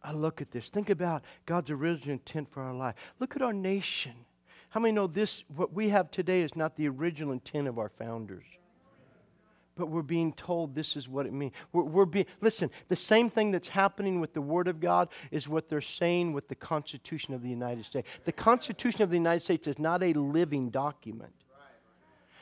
I 0.03 0.13
look 0.13 0.41
at 0.41 0.51
this. 0.51 0.69
Think 0.69 0.91
about 0.91 1.23
God's 1.47 1.71
original 1.71 2.13
intent 2.13 2.53
for 2.53 2.63
our 2.63 2.75
life. 2.75 2.95
Look 3.19 3.37
at 3.37 3.43
our 3.43 3.53
nation. 3.53 4.13
How 4.71 4.81
many 4.81 4.93
know 4.93 5.07
this, 5.07 5.45
what 5.55 5.73
we 5.73 5.89
have 5.89 6.11
today, 6.11 6.43
is 6.43 6.55
not 6.55 6.77
the 6.77 6.89
original 6.89 7.33
intent 7.33 7.69
of 7.69 7.79
our 7.79 7.89
founders? 7.89 8.45
But 9.79 9.89
we're 9.89 10.03
being 10.03 10.33
told 10.33 10.75
this 10.75 10.97
is 10.97 11.09
what 11.09 11.25
it 11.25 11.33
means. 11.33 11.53
We're, 11.73 11.85
we're 11.85 12.05
being, 12.05 12.27
listen, 12.41 12.71
the 12.89 12.97
same 12.97 13.31
thing 13.31 13.53
that's 13.53 13.69
happening 13.69 14.21
with 14.21 14.35
the 14.35 14.43
Word 14.43 14.69
of 14.69 14.81
God 14.81 15.09
is 15.31 15.49
what 15.49 15.69
they're 15.69 15.81
saying 15.81 16.33
with 16.33 16.49
the 16.49 16.55
Constitution 16.55 17.33
of 17.33 17.43
the 17.43 17.49
United 17.49 17.87
States. 17.87 18.09
The 18.25 18.33
Constitution 18.33 19.03
of 19.03 19.11
the 19.11 19.17
United 19.17 19.43
States 19.43 19.67
is 19.67 19.79
not 19.79 20.03
a 20.03 20.13
living 20.13 20.71
document. 20.71 21.33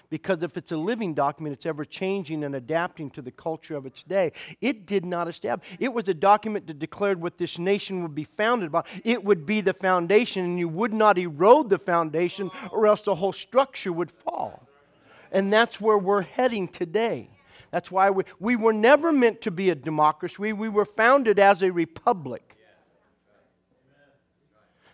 Because 0.08 0.42
if 0.42 0.56
it's 0.56 0.70
a 0.70 0.76
living 0.76 1.14
document, 1.14 1.54
it's 1.54 1.66
ever 1.66 1.84
changing 1.84 2.44
and 2.44 2.54
adapting 2.54 3.10
to 3.10 3.22
the 3.22 3.32
culture 3.32 3.76
of 3.76 3.86
its 3.86 4.02
day. 4.04 4.32
It 4.60 4.86
did 4.86 5.04
not 5.04 5.28
establish. 5.28 5.66
It 5.80 5.92
was 5.92 6.08
a 6.08 6.14
document 6.14 6.68
that 6.68 6.78
declared 6.78 7.20
what 7.20 7.38
this 7.38 7.58
nation 7.58 8.02
would 8.02 8.14
be 8.14 8.24
founded 8.24 8.68
upon. 8.68 8.84
It 9.04 9.24
would 9.24 9.44
be 9.44 9.60
the 9.60 9.72
foundation, 9.72 10.44
and 10.44 10.58
you 10.58 10.68
would 10.68 10.94
not 10.94 11.18
erode 11.18 11.70
the 11.70 11.78
foundation, 11.78 12.50
or 12.70 12.86
else 12.86 13.00
the 13.00 13.16
whole 13.16 13.32
structure 13.32 13.92
would 13.92 14.12
fall. 14.12 14.65
And 15.36 15.52
that's 15.52 15.78
where 15.78 15.98
we're 15.98 16.22
heading 16.22 16.66
today. 16.66 17.28
That's 17.70 17.90
why 17.90 18.08
we, 18.08 18.24
we 18.40 18.56
were 18.56 18.72
never 18.72 19.12
meant 19.12 19.42
to 19.42 19.50
be 19.50 19.68
a 19.68 19.74
democracy. 19.74 20.36
We, 20.38 20.54
we 20.54 20.70
were 20.70 20.86
founded 20.86 21.38
as 21.38 21.62
a 21.62 21.70
republic. 21.70 22.56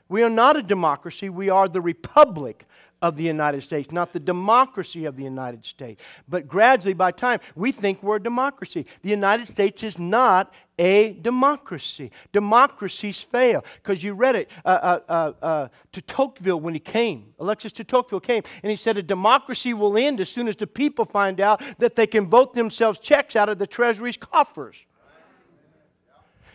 We 0.08 0.24
are 0.24 0.28
not 0.28 0.56
a 0.56 0.62
democracy, 0.64 1.28
we 1.28 1.48
are 1.48 1.68
the 1.68 1.80
republic 1.80 2.66
of 3.02 3.16
the 3.16 3.24
United 3.24 3.62
States, 3.62 3.92
not 3.92 4.12
the 4.12 4.20
democracy 4.20 5.04
of 5.04 5.16
the 5.16 5.24
United 5.24 5.66
States. 5.66 6.00
But 6.28 6.46
gradually, 6.46 6.94
by 6.94 7.10
time, 7.10 7.40
we 7.56 7.72
think 7.72 8.02
we're 8.02 8.16
a 8.16 8.22
democracy. 8.22 8.86
The 9.02 9.10
United 9.10 9.48
States 9.48 9.82
is 9.82 9.98
not 9.98 10.54
a 10.78 11.12
democracy. 11.14 12.12
Democracies 12.32 13.20
fail. 13.20 13.64
Because 13.82 14.02
you 14.02 14.14
read 14.14 14.36
it 14.36 14.50
uh, 14.64 14.68
uh, 14.68 15.00
uh, 15.08 15.32
uh, 15.44 15.68
to 15.90 16.00
Tocqueville 16.00 16.60
when 16.60 16.74
he 16.74 16.80
came. 16.80 17.34
Alexis 17.40 17.72
de 17.72 17.84
Tocqueville 17.84 18.20
came, 18.20 18.44
and 18.62 18.70
he 18.70 18.76
said 18.76 18.96
a 18.96 19.02
democracy 19.02 19.74
will 19.74 19.98
end 19.98 20.20
as 20.20 20.30
soon 20.30 20.48
as 20.48 20.56
the 20.56 20.66
people 20.66 21.04
find 21.04 21.40
out 21.40 21.60
that 21.78 21.96
they 21.96 22.06
can 22.06 22.28
vote 22.28 22.54
themselves 22.54 22.98
checks 22.98 23.34
out 23.34 23.48
of 23.48 23.58
the 23.58 23.66
Treasury's 23.66 24.16
coffers 24.16 24.76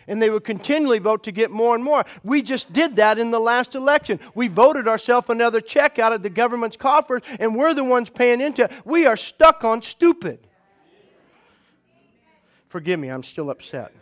and 0.08 0.20
they 0.20 0.30
would 0.30 0.42
continually 0.42 0.98
vote 0.98 1.22
to 1.24 1.32
get 1.32 1.50
more 1.50 1.74
and 1.74 1.84
more. 1.84 2.04
We 2.24 2.42
just 2.42 2.72
did 2.72 2.96
that 2.96 3.18
in 3.18 3.30
the 3.30 3.38
last 3.38 3.74
election. 3.74 4.18
We 4.34 4.48
voted 4.48 4.88
ourselves 4.88 5.28
another 5.28 5.60
check 5.60 5.98
out 5.98 6.12
of 6.12 6.22
the 6.22 6.30
government's 6.30 6.76
coffers, 6.76 7.22
and 7.38 7.54
we're 7.54 7.74
the 7.74 7.84
ones 7.84 8.10
paying 8.10 8.40
into 8.40 8.64
it. 8.64 8.72
We 8.84 9.06
are 9.06 9.16
stuck 9.16 9.62
on 9.62 9.82
stupid. 9.82 10.40
Forgive 12.68 12.98
me, 12.98 13.08
I'm 13.08 13.22
still 13.22 13.50
upset. 13.50 13.92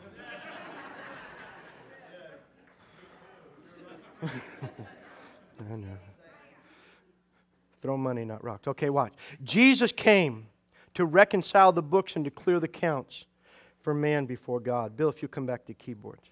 I 4.22 4.28
know. 5.68 5.98
Throw 7.82 7.96
money, 7.96 8.24
not 8.24 8.42
rocks. 8.42 8.66
Okay, 8.66 8.90
watch. 8.90 9.12
Jesus 9.44 9.92
came 9.92 10.46
to 10.94 11.04
reconcile 11.04 11.72
the 11.72 11.82
books 11.82 12.16
and 12.16 12.24
to 12.24 12.30
clear 12.30 12.58
the 12.58 12.68
counts 12.68 13.26
for 13.86 13.94
man 13.94 14.26
before 14.26 14.58
God. 14.58 14.96
Bill, 14.96 15.08
if 15.08 15.22
you 15.22 15.28
come 15.28 15.46
back 15.46 15.64
to 15.66 15.72
keyboards. 15.72 16.28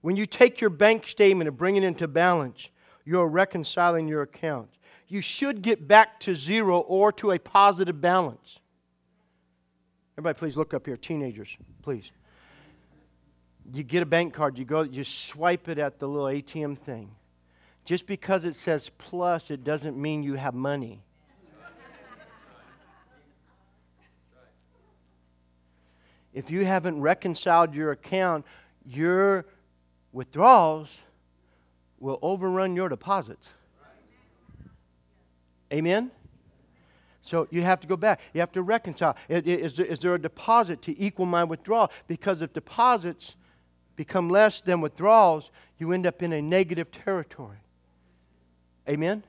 When 0.00 0.14
you 0.14 0.26
take 0.26 0.60
your 0.60 0.70
bank 0.70 1.08
statement 1.08 1.48
and 1.48 1.56
bring 1.56 1.74
it 1.74 1.82
into 1.82 2.06
balance, 2.06 2.68
you're 3.04 3.26
reconciling 3.26 4.06
your 4.06 4.22
account. 4.22 4.68
You 5.08 5.20
should 5.20 5.60
get 5.60 5.88
back 5.88 6.20
to 6.20 6.36
zero 6.36 6.78
or 6.78 7.10
to 7.14 7.32
a 7.32 7.38
positive 7.40 8.00
balance. 8.00 8.60
Everybody, 10.16 10.38
please 10.38 10.56
look 10.56 10.72
up 10.72 10.86
here. 10.86 10.96
Teenagers, 10.96 11.48
please. 11.82 12.12
You 13.74 13.82
get 13.82 14.04
a 14.04 14.06
bank 14.06 14.32
card, 14.32 14.56
you 14.56 14.64
go, 14.64 14.82
you 14.82 15.02
swipe 15.02 15.68
it 15.68 15.80
at 15.80 15.98
the 15.98 16.06
little 16.06 16.28
ATM 16.28 16.78
thing. 16.78 17.10
Just 17.86 18.06
because 18.06 18.44
it 18.44 18.54
says 18.54 18.88
plus, 18.98 19.50
it 19.50 19.64
doesn't 19.64 19.96
mean 19.96 20.22
you 20.22 20.34
have 20.34 20.54
money. 20.54 21.02
If 26.32 26.50
you 26.50 26.64
haven't 26.64 27.00
reconciled 27.00 27.74
your 27.74 27.92
account, 27.92 28.44
your 28.84 29.46
withdrawals 30.12 30.88
will 32.00 32.18
overrun 32.22 32.76
your 32.76 32.88
deposits. 32.88 33.48
Amen? 35.72 36.10
So 37.22 37.46
you 37.50 37.62
have 37.62 37.80
to 37.80 37.86
go 37.86 37.96
back. 37.96 38.20
You 38.32 38.40
have 38.40 38.52
to 38.52 38.62
reconcile. 38.62 39.16
Is 39.28 40.00
there, 40.00 40.14
a 40.14 40.18
deposit 40.18 40.80
to 40.82 40.98
equal 40.98 41.26
my 41.26 41.44
withdrawal? 41.44 41.90
Because 42.06 42.40
if 42.40 42.52
deposits 42.54 43.36
become 43.96 44.30
less 44.30 44.60
than 44.62 44.80
withdrawals, 44.80 45.50
you 45.78 45.92
end 45.92 46.06
up 46.06 46.22
in 46.22 46.32
a 46.32 46.40
negative 46.40 46.90
territory. 46.90 47.58
Amen? 48.88 49.22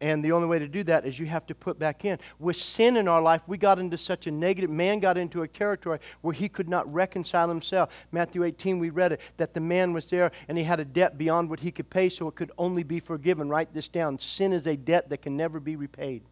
And 0.00 0.22
the 0.22 0.32
only 0.32 0.46
way 0.46 0.58
to 0.58 0.68
do 0.68 0.84
that 0.84 1.06
is 1.06 1.18
you 1.18 1.26
have 1.26 1.46
to 1.46 1.54
put 1.54 1.78
back 1.78 2.04
in. 2.04 2.18
With 2.38 2.56
sin 2.56 2.96
in 2.96 3.08
our 3.08 3.22
life, 3.22 3.40
we 3.46 3.56
got 3.56 3.78
into 3.78 3.96
such 3.96 4.26
a 4.26 4.30
negative, 4.30 4.68
man 4.68 5.00
got 5.00 5.16
into 5.16 5.42
a 5.42 5.48
territory 5.48 6.00
where 6.20 6.34
he 6.34 6.48
could 6.48 6.68
not 6.68 6.92
reconcile 6.92 7.48
himself. 7.48 7.90
Matthew 8.12 8.44
18, 8.44 8.78
we 8.78 8.90
read 8.90 9.12
it, 9.12 9.20
that 9.38 9.54
the 9.54 9.60
man 9.60 9.94
was 9.94 10.06
there 10.10 10.32
and 10.48 10.58
he 10.58 10.64
had 10.64 10.80
a 10.80 10.84
debt 10.84 11.16
beyond 11.16 11.48
what 11.48 11.60
he 11.60 11.70
could 11.70 11.88
pay, 11.88 12.10
so 12.10 12.28
it 12.28 12.34
could 12.34 12.52
only 12.58 12.82
be 12.82 13.00
forgiven. 13.00 13.48
Write 13.48 13.72
this 13.72 13.88
down. 13.88 14.18
Sin 14.18 14.52
is 14.52 14.66
a 14.66 14.76
debt 14.76 15.08
that 15.08 15.22
can 15.22 15.36
never 15.36 15.60
be 15.60 15.76
repaid 15.76 16.22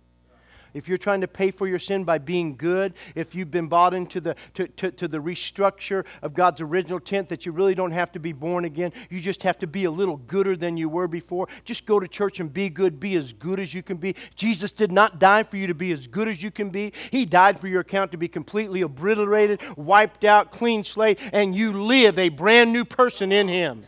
if 0.75 0.89
you're 0.89 0.99
trying 0.99 1.21
to 1.21 1.29
pay 1.29 1.51
for 1.51 1.67
your 1.67 1.79
sin 1.79 2.05
by 2.05 2.19
being 2.19 2.57
good, 2.57 2.95
if 3.15 3.35
you've 3.35 3.51
been 3.51 3.69
bought 3.69 3.95
into 3.95 4.21
the, 4.21 4.37
to, 4.55 4.67
to, 4.69 4.91
to 4.91 5.09
the 5.09 5.19
restructure 5.19 6.05
of 6.21 6.35
God's 6.35 6.61
original 6.61 6.99
intent 6.99 7.29
that 7.29 7.47
you 7.47 7.53
really 7.53 7.75
don't 7.75 7.93
have 7.93 8.13
to 8.13 8.19
be 8.19 8.33
born 8.33 8.65
again, 8.65 8.93
you 9.09 9.21
just 9.21 9.45
have 9.45 9.59
to 9.59 9.67
be 9.67 9.85
a 9.85 9.91
little 9.91 10.17
gooder 10.17 10.57
than 10.57 10.77
you 10.77 10.89
were 10.89 11.07
before. 11.07 11.49
Just 11.65 11.87
go 11.87 12.01
to 12.01 12.09
church 12.09 12.41
and 12.41 12.53
be 12.53 12.69
good, 12.69 12.99
be 12.99 13.15
as 13.15 13.33
good 13.33 13.61
as 13.61 13.73
you 13.73 13.83
can 13.83 13.97
be. 13.97 14.17
Jesus 14.35 14.73
did 14.73 14.91
not 14.91 15.19
die 15.19 15.45
for 15.45 15.57
you 15.57 15.69
to 15.69 15.75
be 15.75 15.93
as 15.93 16.07
good 16.09 16.29
as 16.29 16.43
you 16.43 16.51
can 16.51 16.71
be, 16.71 16.93
He 17.11 17.25
died 17.25 17.59
for 17.59 17.69
your 17.69 17.81
account 17.81 18.11
to 18.11 18.17
be 18.19 18.29
completely 18.29 18.83
obliterated, 18.83 19.61
wiped 19.77 20.25
out, 20.25 20.51
clean 20.51 20.85
slate, 20.85 21.19
and 21.33 21.55
you 21.55 21.85
live 21.85 22.19
a 22.19 22.29
brand 22.29 22.73
new 22.73 22.85
person 22.85 23.31
in 23.31 23.47
Him, 23.47 23.85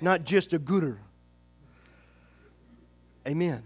not 0.00 0.24
just 0.24 0.52
a 0.52 0.58
gooder. 0.58 1.00
Amen. 3.26 3.62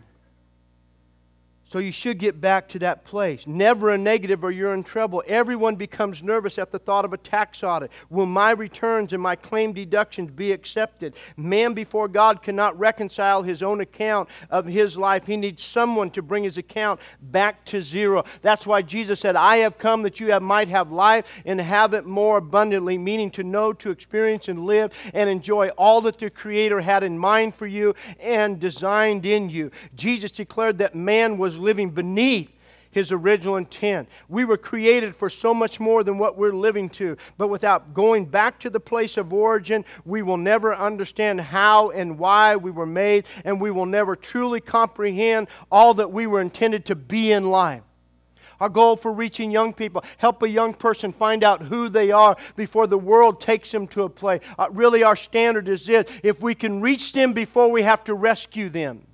So 1.68 1.80
you 1.80 1.92
should 1.92 2.18
get 2.18 2.40
back 2.40 2.66
to 2.70 2.78
that 2.78 3.04
place. 3.04 3.46
Never 3.46 3.90
a 3.90 3.98
negative 3.98 4.42
or 4.42 4.50
you're 4.50 4.72
in 4.72 4.82
trouble. 4.82 5.22
Everyone 5.26 5.76
becomes 5.76 6.22
nervous 6.22 6.58
at 6.58 6.72
the 6.72 6.78
thought 6.78 7.04
of 7.04 7.12
a 7.12 7.18
tax 7.18 7.62
audit. 7.62 7.90
Will 8.08 8.24
my 8.24 8.52
returns 8.52 9.12
and 9.12 9.22
my 9.22 9.36
claim 9.36 9.74
deductions 9.74 10.30
be 10.30 10.52
accepted? 10.52 11.14
Man 11.36 11.74
before 11.74 12.08
God 12.08 12.42
cannot 12.42 12.78
reconcile 12.78 13.42
his 13.42 13.62
own 13.62 13.82
account 13.82 14.30
of 14.48 14.64
his 14.64 14.96
life. 14.96 15.26
He 15.26 15.36
needs 15.36 15.62
someone 15.62 16.10
to 16.12 16.22
bring 16.22 16.42
his 16.42 16.56
account 16.56 17.00
back 17.20 17.66
to 17.66 17.82
zero. 17.82 18.24
That's 18.40 18.66
why 18.66 18.80
Jesus 18.80 19.20
said, 19.20 19.36
I 19.36 19.56
have 19.58 19.76
come 19.76 20.00
that 20.04 20.20
you 20.20 20.32
have, 20.32 20.42
might 20.42 20.68
have 20.68 20.90
life 20.90 21.30
and 21.44 21.60
have 21.60 21.92
it 21.92 22.06
more 22.06 22.38
abundantly, 22.38 22.96
meaning 22.96 23.30
to 23.32 23.44
know, 23.44 23.74
to 23.74 23.90
experience, 23.90 24.48
and 24.48 24.64
live 24.64 24.90
and 25.12 25.28
enjoy 25.28 25.68
all 25.70 26.00
that 26.00 26.18
the 26.18 26.30
Creator 26.30 26.80
had 26.80 27.02
in 27.02 27.18
mind 27.18 27.54
for 27.54 27.66
you 27.66 27.94
and 28.18 28.58
designed 28.58 29.26
in 29.26 29.50
you. 29.50 29.70
Jesus 29.94 30.30
declared 30.30 30.78
that 30.78 30.94
man 30.94 31.36
was 31.36 31.57
living 31.58 31.90
beneath 31.90 32.50
his 32.90 33.12
original 33.12 33.56
intent. 33.56 34.08
We 34.28 34.44
were 34.44 34.56
created 34.56 35.14
for 35.14 35.30
so 35.30 35.52
much 35.52 35.78
more 35.78 36.02
than 36.02 36.18
what 36.18 36.36
we're 36.36 36.52
living 36.52 36.88
to. 36.90 37.16
But 37.36 37.48
without 37.48 37.94
going 37.94 38.26
back 38.26 38.58
to 38.60 38.70
the 38.70 38.80
place 38.80 39.16
of 39.16 39.32
origin, 39.32 39.84
we 40.04 40.22
will 40.22 40.36
never 40.36 40.74
understand 40.74 41.40
how 41.40 41.90
and 41.90 42.18
why 42.18 42.56
we 42.56 42.70
were 42.70 42.86
made, 42.86 43.26
and 43.44 43.60
we 43.60 43.70
will 43.70 43.86
never 43.86 44.16
truly 44.16 44.60
comprehend 44.60 45.48
all 45.70 45.94
that 45.94 46.12
we 46.12 46.26
were 46.26 46.40
intended 46.40 46.86
to 46.86 46.94
be 46.94 47.32
in 47.32 47.50
life. 47.50 47.82
Our 48.60 48.68
goal 48.68 48.96
for 48.96 49.12
reaching 49.12 49.52
young 49.52 49.72
people, 49.72 50.02
help 50.16 50.42
a 50.42 50.48
young 50.48 50.74
person 50.74 51.12
find 51.12 51.44
out 51.44 51.62
who 51.62 51.88
they 51.88 52.10
are 52.10 52.36
before 52.56 52.88
the 52.88 52.98
world 52.98 53.40
takes 53.40 53.70
them 53.70 53.86
to 53.88 54.02
a 54.02 54.08
place. 54.08 54.40
Uh, 54.58 54.66
really, 54.72 55.04
our 55.04 55.14
standard 55.14 55.68
is 55.68 55.86
this 55.86 56.10
if 56.24 56.40
we 56.40 56.56
can 56.56 56.80
reach 56.80 57.12
them 57.12 57.32
before 57.32 57.70
we 57.70 57.82
have 57.82 58.02
to 58.04 58.14
rescue 58.14 58.68
them. 58.68 59.07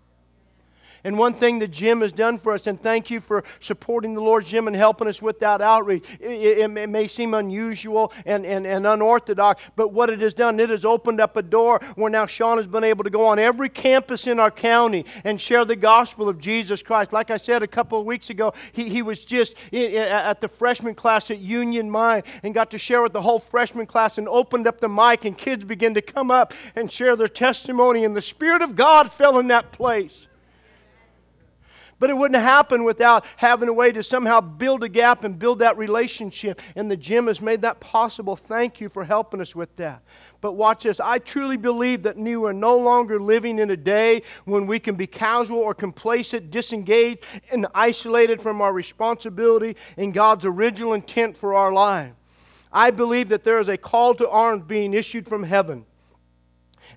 And 1.05 1.19
one 1.19 1.35
thing 1.35 1.59
that 1.59 1.71
Jim 1.71 2.01
has 2.01 2.12
done 2.12 2.38
for 2.38 2.53
us, 2.53 2.67
and 2.67 2.83
thank 2.83 3.11
you 3.11 3.21
for 3.21 3.45
supporting 3.61 4.14
the 4.14 4.23
Lord, 4.23 4.47
Jim, 4.47 4.67
and 4.67 4.75
helping 4.75 5.07
us 5.07 5.21
with 5.21 5.38
that 5.40 5.61
outreach. 5.61 6.05
It, 6.19 6.31
it, 6.31 6.77
it, 6.77 6.88
may 6.88 7.07
seem 7.07 7.35
unusual 7.35 8.11
and, 8.25 8.47
and, 8.47 8.67
and 8.67 8.87
unorthodox, 8.87 9.62
but 9.77 9.93
what 9.93 10.09
it 10.09 10.21
has 10.21 10.33
done, 10.33 10.59
it 10.59 10.71
has 10.71 10.83
opened 10.83 11.21
up 11.21 11.37
a 11.37 11.43
door 11.43 11.81
where 11.97 12.11
now 12.11 12.25
Sean 12.25 12.57
has 12.57 12.67
been 12.67 12.85
able 12.85 13.05
to 13.05 13.11
go 13.11 13.27
on 13.27 13.38
every 13.38 13.69
campus 13.69 14.27
in 14.27 14.40
our 14.40 14.51
county 14.51 15.05
and 15.25 15.38
share 15.38 15.67
the 15.67 15.77
gospel 15.77 16.27
of 16.27 16.40
Jesus 16.40 16.83
Christ. 16.83 17.12
Like 17.12 17.31
I 17.31 17.37
said 17.37 17.62
a 17.62 17.69
couple 17.69 18.01
of 18.01 18.07
weeks 18.07 18.31
ago, 18.31 18.55
he, 18.73 18.88
he 18.88 19.03
was 19.03 19.19
just 19.19 19.55
at 19.75 20.40
the 20.40 20.49
freshman 20.49 20.95
class 20.95 21.31
at 21.31 21.38
Union 21.38 21.90
Mine 21.90 22.23
and 22.43 22.55
got 22.55 22.71
to 22.71 22.79
share 22.79 23.03
with 23.03 23.12
the 23.12 23.23
whole 23.23 23.40
freshman 23.40 23.85
class 23.85 24.17
and 24.17 24.27
opened 24.27 24.67
up 24.67 24.81
the 24.81 24.88
mic, 24.88 25.27
and 25.27 25.37
kids 25.37 25.64
began 25.64 25.93
to 25.93 26.03
come 26.03 26.31
up 26.31 26.55
and 26.75 26.90
share 26.90 27.14
their 27.14 27.29
testimony, 27.29 28.05
and 28.05 28.17
the 28.17 28.23
Spirit 28.23 28.62
of 28.62 28.75
God 28.75 29.12
fell 29.12 29.38
in 29.38 29.49
that 29.49 29.71
place. 29.71 30.29
But 31.98 32.11
it 32.11 32.16
wouldn't 32.16 32.42
happen 32.42 32.85
without 32.85 33.24
having 33.37 33.68
a 33.68 33.72
way 33.72 33.92
to 33.92 34.02
somehow 34.02 34.40
build 34.40 34.83
a 34.83 34.88
gap 34.88 35.24
and 35.24 35.38
build 35.38 35.61
that 35.61 35.78
relationship. 35.78 36.61
And 36.76 36.90
the 36.90 36.96
gym 36.96 37.26
has 37.28 37.40
made 37.40 37.62
that 37.62 37.80
possible. 37.80 38.37
Thank 38.37 38.80
you 38.80 38.88
for 38.88 39.04
helping 39.04 39.40
us 39.40 39.54
with 39.54 39.74
that. 39.76 40.02
But 40.40 40.52
watch 40.52 40.83
this. 40.83 41.00
I 41.00 41.18
truly 41.18 41.57
believe 41.57 42.02
that 42.02 42.16
we 42.16 42.35
are 42.35 42.52
no 42.52 42.76
longer 42.76 43.18
living 43.18 43.59
in 43.59 43.70
a 43.70 43.76
day 43.76 44.22
when 44.44 44.66
we 44.66 44.78
can 44.78 44.94
be 44.94 45.07
casual 45.07 45.61
or 45.61 45.74
complacent, 45.74 46.50
disengaged, 46.50 47.24
and 47.50 47.66
isolated 47.74 48.42
from 48.42 48.61
our 48.61 48.72
responsibility 48.72 49.76
and 49.96 50.12
God's 50.12 50.44
original 50.44 50.92
intent 50.92 51.37
for 51.37 51.54
our 51.54 51.72
life. 51.72 52.12
I 52.72 52.90
believe 52.90 53.28
that 53.28 53.44
there 53.44 53.59
is 53.59 53.68
a 53.68 53.78
call 53.78 54.14
to 54.16 54.28
arms 54.28 54.64
being 54.66 54.94
issued 54.94 55.28
from 55.28 55.44
heaven 55.44 55.87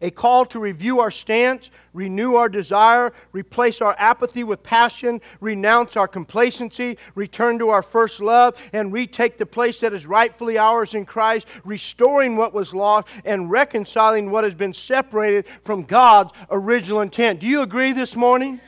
a 0.02 0.12
call 0.12 0.46
to 0.48 0.60
review 0.60 1.00
our 1.00 1.12
stance, 1.12 1.70
renew 1.94 2.36
our 2.36 2.50
desire, 2.50 3.14
replace 3.32 3.82
our 3.82 3.96
apathy 3.98 4.44
with 4.44 4.64
passion, 4.64 5.22
renounce 5.42 5.98
our 5.98 6.08
complacency, 6.08 6.98
return 7.16 7.60
to 7.60 7.70
our 7.70 7.82
first 7.82 8.20
love, 8.20 8.56
and 8.74 8.94
retake 8.94 9.38
the 9.38 9.46
place 9.46 9.80
that 9.80 9.94
is 9.94 10.06
rightfully 10.06 10.58
ours 10.58 10.94
in 10.94 11.06
Christ, 11.06 11.48
restoring 11.66 12.38
what 12.38 12.54
was 12.54 12.74
lost 12.74 13.08
and 13.26 13.50
reconciling 13.50 14.32
what 14.32 14.44
has 14.44 14.54
been 14.54 14.74
separated 14.74 15.46
from 15.64 15.84
God's 15.84 16.32
original 16.50 17.02
intent. 17.02 17.40
Do 17.40 17.48
you 17.48 17.62
agree 17.62 17.94
this 17.94 18.16
morning? 18.16 18.62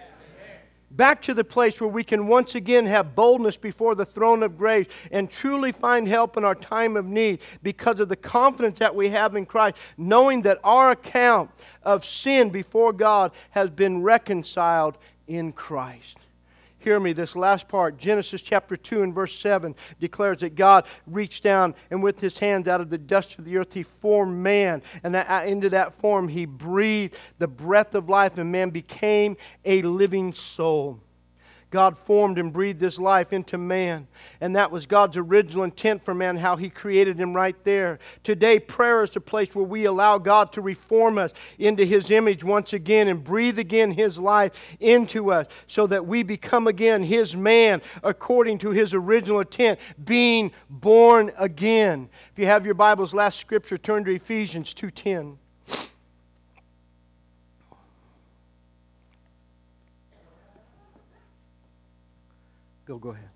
Back 0.92 1.22
to 1.24 1.34
the 1.34 1.44
place 1.44 1.80
where 1.80 1.90
we 1.90 2.04
can 2.04 2.28
once 2.28 2.56
again 2.56 2.86
have 2.86 3.16
boldness 3.16 3.58
before 3.58 3.96
the 3.96 4.06
throne 4.06 4.44
of 4.44 4.58
grace 4.58 4.88
and 5.12 5.30
truly 5.30 5.72
find 5.72 6.08
help 6.08 6.38
in 6.38 6.44
our 6.44 6.56
time 6.56 6.98
of 6.98 7.06
need 7.06 7.42
because 7.64 8.00
of 8.00 8.10
the 8.10 8.16
confidence 8.16 8.80
that 8.80 8.96
we 8.96 9.10
have 9.10 9.36
in 9.36 9.46
Christ, 9.46 9.78
knowing 9.98 10.42
that 10.44 10.60
our 10.64 10.92
account 10.92 11.52
of 11.84 12.06
sin 12.06 12.50
before 12.50 12.94
God 12.94 13.32
has 13.52 13.70
been 13.70 14.02
reconciled 14.02 14.98
in 15.28 15.52
Christ. 15.52 16.18
Hear 16.82 16.98
me, 16.98 17.12
this 17.12 17.36
last 17.36 17.68
part, 17.68 17.98
Genesis 17.98 18.42
chapter 18.42 18.78
2 18.78 19.04
and 19.04 19.14
verse 19.14 19.38
7 19.38 19.76
declares 20.00 20.40
that 20.40 20.56
God 20.56 20.86
reached 21.06 21.44
down 21.44 21.76
and 21.92 22.02
with 22.02 22.22
his 22.22 22.38
hands 22.38 22.70
out 22.70 22.80
of 22.80 22.90
the 22.90 22.98
dust 22.98 23.38
of 23.38 23.44
the 23.44 23.58
earth 23.58 23.74
he 23.74 23.84
formed 23.84 24.42
man. 24.42 24.82
And 25.04 25.14
that, 25.14 25.30
uh, 25.30 25.46
into 25.46 25.70
that 25.72 26.00
form 26.00 26.30
he 26.30 26.46
breathed 26.46 27.18
the 27.38 27.48
breath 27.48 27.96
of 27.96 28.08
life, 28.08 28.38
and 28.38 28.50
man 28.50 28.70
became 28.70 29.36
a 29.66 29.82
living 29.82 30.34
soul. 30.34 31.02
God 31.72 31.98
formed 31.98 32.40
and 32.40 32.52
breathed 32.52 32.82
His 32.82 32.98
life 32.98 33.32
into 33.32 33.58
man. 33.58 34.08
And 34.42 34.56
that 34.56 34.72
was 34.72 34.86
God's 34.86 35.18
original 35.18 35.64
intent 35.64 36.04
for 36.04 36.14
man, 36.14 36.38
how 36.38 36.56
He 36.56 36.70
created 36.70 37.20
him 37.20 37.36
right 37.36 37.56
there. 37.64 38.00
Today, 38.24 38.60
prayer 38.60 39.04
is 39.04 39.12
the 39.12 39.22
place 39.22 39.54
where 39.54 39.66
we 39.66 39.86
allow 39.86 40.18
God 40.18 40.54
to 40.54 40.62
reform 40.62 41.18
us 41.18 41.32
into 41.58 41.86
His 41.86 42.10
image 42.10 42.44
once 42.44 42.74
again 42.74 43.08
and 43.08 43.24
breathe 43.24 43.60
again 43.60 43.92
His 43.92 44.18
life 44.18 44.54
into 44.80 45.32
us 45.32 45.48
so 45.68 45.88
that 45.88 46.06
we 46.06 46.24
become 46.24 46.68
again 46.68 47.04
His 47.04 47.36
man 47.36 47.82
according 48.04 48.60
to 48.60 48.70
His 48.70 48.94
original 48.94 49.40
intent, 49.40 49.80
being 50.04 50.52
born 50.70 51.32
again. 51.38 52.10
If 52.32 52.40
you 52.40 52.46
have 52.46 52.66
your 52.66 52.76
Bible's 52.76 53.14
last 53.14 53.40
scripture, 53.40 53.78
turn 53.78 54.06
to 54.06 54.12
Ephesians 54.12 54.74
2.10. 54.74 55.39
Go, 62.90 62.98
go 62.98 63.10
ahead. 63.10 63.30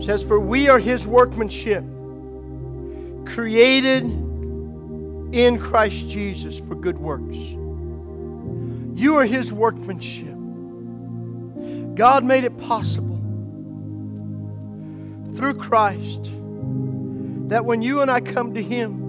It 0.00 0.04
says, 0.04 0.24
For 0.24 0.40
we 0.40 0.68
are 0.68 0.80
his 0.80 1.06
workmanship, 1.06 1.84
created 3.24 4.02
in 4.02 5.60
Christ 5.60 6.08
Jesus 6.08 6.58
for 6.58 6.74
good 6.74 6.98
works. 6.98 7.36
You 8.98 9.14
are 9.14 9.24
his 9.24 9.52
workmanship. 9.52 10.34
God 11.94 12.24
made 12.24 12.42
it 12.42 12.58
possible 12.58 13.20
through 15.36 15.54
Christ 15.54 16.24
that 17.48 17.64
when 17.64 17.80
you 17.80 18.00
and 18.00 18.10
I 18.10 18.20
come 18.20 18.54
to 18.54 18.62
him, 18.62 19.03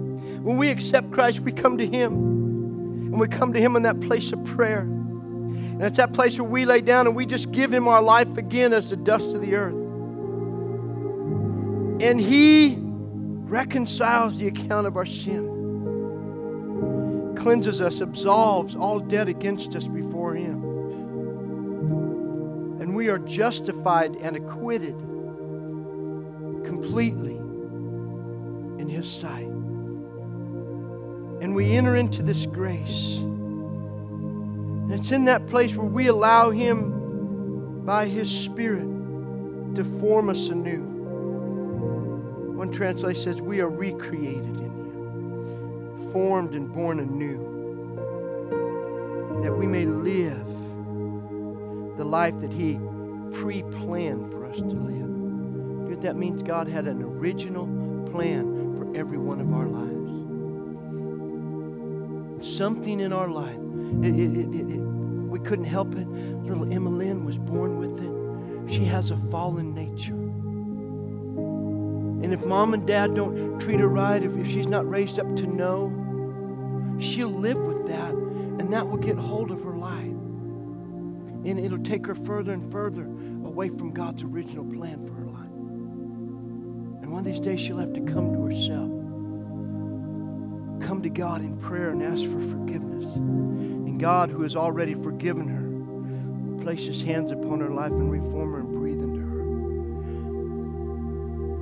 when 0.46 0.58
we 0.58 0.68
accept 0.68 1.10
Christ, 1.10 1.40
we 1.40 1.50
come 1.50 1.76
to 1.78 1.86
Him. 1.86 2.12
And 2.12 3.18
we 3.18 3.26
come 3.26 3.52
to 3.52 3.60
Him 3.60 3.74
in 3.74 3.82
that 3.82 4.00
place 4.00 4.30
of 4.30 4.44
prayer. 4.44 4.82
And 4.82 5.82
it's 5.82 5.96
that 5.96 6.12
place 6.12 6.38
where 6.38 6.48
we 6.48 6.64
lay 6.64 6.80
down 6.80 7.08
and 7.08 7.16
we 7.16 7.26
just 7.26 7.50
give 7.50 7.72
Him 7.74 7.88
our 7.88 8.00
life 8.00 8.36
again 8.36 8.72
as 8.72 8.88
the 8.88 8.94
dust 8.94 9.30
of 9.30 9.40
the 9.40 9.56
earth. 9.56 9.74
And 12.00 12.20
He 12.20 12.76
reconciles 12.78 14.38
the 14.38 14.46
account 14.46 14.86
of 14.86 14.96
our 14.96 15.04
sin, 15.04 15.48
cleanses 17.36 17.80
us, 17.80 18.00
absolves 18.00 18.76
all 18.76 19.00
debt 19.00 19.26
against 19.26 19.74
us 19.74 19.88
before 19.88 20.36
Him. 20.36 20.62
And 22.80 22.94
we 22.94 23.08
are 23.08 23.18
justified 23.18 24.14
and 24.14 24.36
acquitted 24.36 24.94
completely 26.64 27.34
in 28.78 28.88
His 28.88 29.10
sight 29.10 29.55
and 31.40 31.54
we 31.54 31.76
enter 31.76 31.96
into 31.96 32.22
this 32.22 32.46
grace. 32.46 33.18
And 33.18 34.92
it's 34.92 35.10
in 35.10 35.24
that 35.26 35.46
place 35.48 35.74
where 35.74 35.86
we 35.86 36.06
allow 36.06 36.50
Him 36.50 37.84
by 37.84 38.06
His 38.06 38.30
Spirit 38.30 38.86
to 39.74 39.84
form 40.00 40.30
us 40.30 40.48
anew. 40.48 40.82
One 42.56 42.70
translation 42.70 43.22
says, 43.22 43.40
We 43.40 43.60
are 43.60 43.68
recreated 43.68 44.44
in 44.44 44.58
Him, 44.58 46.12
formed 46.12 46.54
and 46.54 46.72
born 46.72 47.00
anew, 47.00 47.38
that 49.42 49.52
we 49.52 49.66
may 49.66 49.84
live 49.84 50.46
the 51.98 52.04
life 52.04 52.34
that 52.40 52.52
He 52.52 52.78
pre 53.32 53.62
planned 53.62 54.30
for 54.30 54.46
us 54.46 54.56
to 54.56 54.62
live. 54.62 54.96
That 56.02 56.16
means? 56.16 56.42
God 56.42 56.68
had 56.68 56.86
an 56.86 57.02
original 57.02 57.66
plan 58.12 58.78
for 58.78 58.96
every 58.96 59.18
one 59.18 59.40
of 59.40 59.52
our 59.52 59.66
lives 59.66 59.95
something 62.46 63.00
in 63.00 63.12
our 63.12 63.28
life. 63.28 63.58
It, 64.02 64.14
it, 64.14 64.70
it, 64.72 64.80
we 64.80 65.38
couldn't 65.40 65.64
help 65.64 65.94
it. 65.94 66.06
Little 66.08 66.72
Emma 66.72 66.90
Lynn 66.90 67.24
was 67.24 67.38
born 67.38 67.78
with 67.78 67.98
it. 68.02 68.72
She 68.72 68.84
has 68.84 69.10
a 69.10 69.16
fallen 69.30 69.74
nature. 69.74 70.14
And 72.24 72.32
if 72.32 72.44
mom 72.44 72.74
and 72.74 72.86
dad 72.86 73.14
don't 73.14 73.60
treat 73.60 73.80
her 73.80 73.88
right, 73.88 74.22
if, 74.22 74.36
if 74.36 74.46
she's 74.46 74.66
not 74.66 74.88
raised 74.88 75.18
up 75.18 75.36
to 75.36 75.46
know, 75.46 75.92
she'll 76.98 77.28
live 77.28 77.58
with 77.58 77.86
that, 77.88 78.12
and 78.12 78.72
that 78.72 78.88
will 78.88 78.96
get 78.98 79.16
hold 79.16 79.50
of 79.50 79.62
her 79.62 79.76
life. 79.76 80.02
And 80.02 81.60
it'll 81.60 81.78
take 81.78 82.06
her 82.06 82.14
further 82.14 82.52
and 82.52 82.72
further 82.72 83.04
away 83.04 83.68
from 83.68 83.92
God's 83.92 84.22
original 84.22 84.64
plan 84.64 85.06
for 85.06 85.12
her 85.12 85.26
life. 85.26 85.52
And 87.02 87.12
one 87.12 87.20
of 87.20 87.24
these 87.24 87.40
days, 87.40 87.60
she'll 87.60 87.78
have 87.78 87.92
to 87.92 88.00
come 88.00 88.32
to 88.32 88.42
herself 88.42 88.95
come 90.86 91.02
to 91.02 91.10
God 91.10 91.40
in 91.40 91.58
prayer 91.58 91.90
and 91.90 92.00
ask 92.00 92.22
for 92.22 92.38
forgiveness. 92.38 93.04
And 93.16 93.98
God, 93.98 94.30
who 94.30 94.42
has 94.42 94.54
already 94.54 94.94
forgiven 94.94 95.48
her, 95.48 95.68
will 96.48 96.62
place 96.62 96.86
his 96.86 97.02
hands 97.02 97.32
upon 97.32 97.58
her 97.58 97.70
life 97.70 97.90
and 97.90 98.08
reform 98.08 98.52
her 98.52 98.60
and 98.60 98.72
breathe 98.72 99.02
into 99.02 99.18
her. 99.18 99.40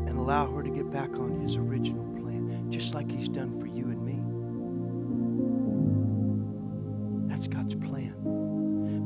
And 0.09 0.19
allow 0.19 0.53
her 0.53 0.63
to 0.63 0.69
get 0.69 0.91
back 0.91 1.15
on 1.15 1.41
his 1.41 1.57
original 1.57 2.05
plan, 2.21 2.71
just 2.71 2.93
like 2.93 3.11
he's 3.11 3.31
done 3.31 3.59
for 3.59 3.67
you 3.67 3.85
and 3.85 4.05
me. 4.05 4.21
That's 7.35 7.49
God's 7.49 7.77
plan. 7.77 8.13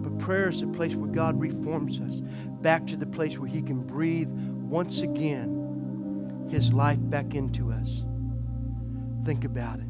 But 0.03 0.19
prayer 0.19 0.49
is 0.49 0.63
the 0.63 0.67
place 0.67 0.97
where 0.97 1.13
God 1.13 1.39
reforms 1.39 2.01
us 2.01 2.21
back 2.61 2.89
to 2.89 2.97
the 2.97 3.07
place 3.07 3.39
where 3.39 3.49
he 3.49 3.63
can 3.63 3.85
breathe 3.85 4.31
once 4.31 4.99
again 4.99 6.49
his 6.51 6.73
life 6.73 6.99
back 7.03 7.37
into 7.37 7.71
us. 7.71 8.03
Think 9.25 9.45
about 9.45 9.79
it. 9.79 9.85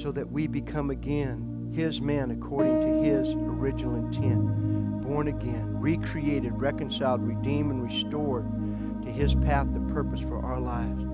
So 0.00 0.12
that 0.12 0.30
we 0.30 0.46
become 0.46 0.90
again 0.90 1.72
His 1.74 2.00
man 2.00 2.30
according 2.30 2.80
to 2.80 3.02
His 3.02 3.28
original 3.34 3.96
intent. 3.96 5.02
Born 5.02 5.28
again, 5.28 5.80
recreated, 5.80 6.52
reconciled, 6.54 7.22
redeemed, 7.22 7.72
and 7.72 7.82
restored 7.82 8.46
to 9.02 9.10
His 9.10 9.34
path 9.34 9.66
and 9.66 9.92
purpose 9.92 10.20
for 10.20 10.44
our 10.44 10.60
lives 10.60 11.04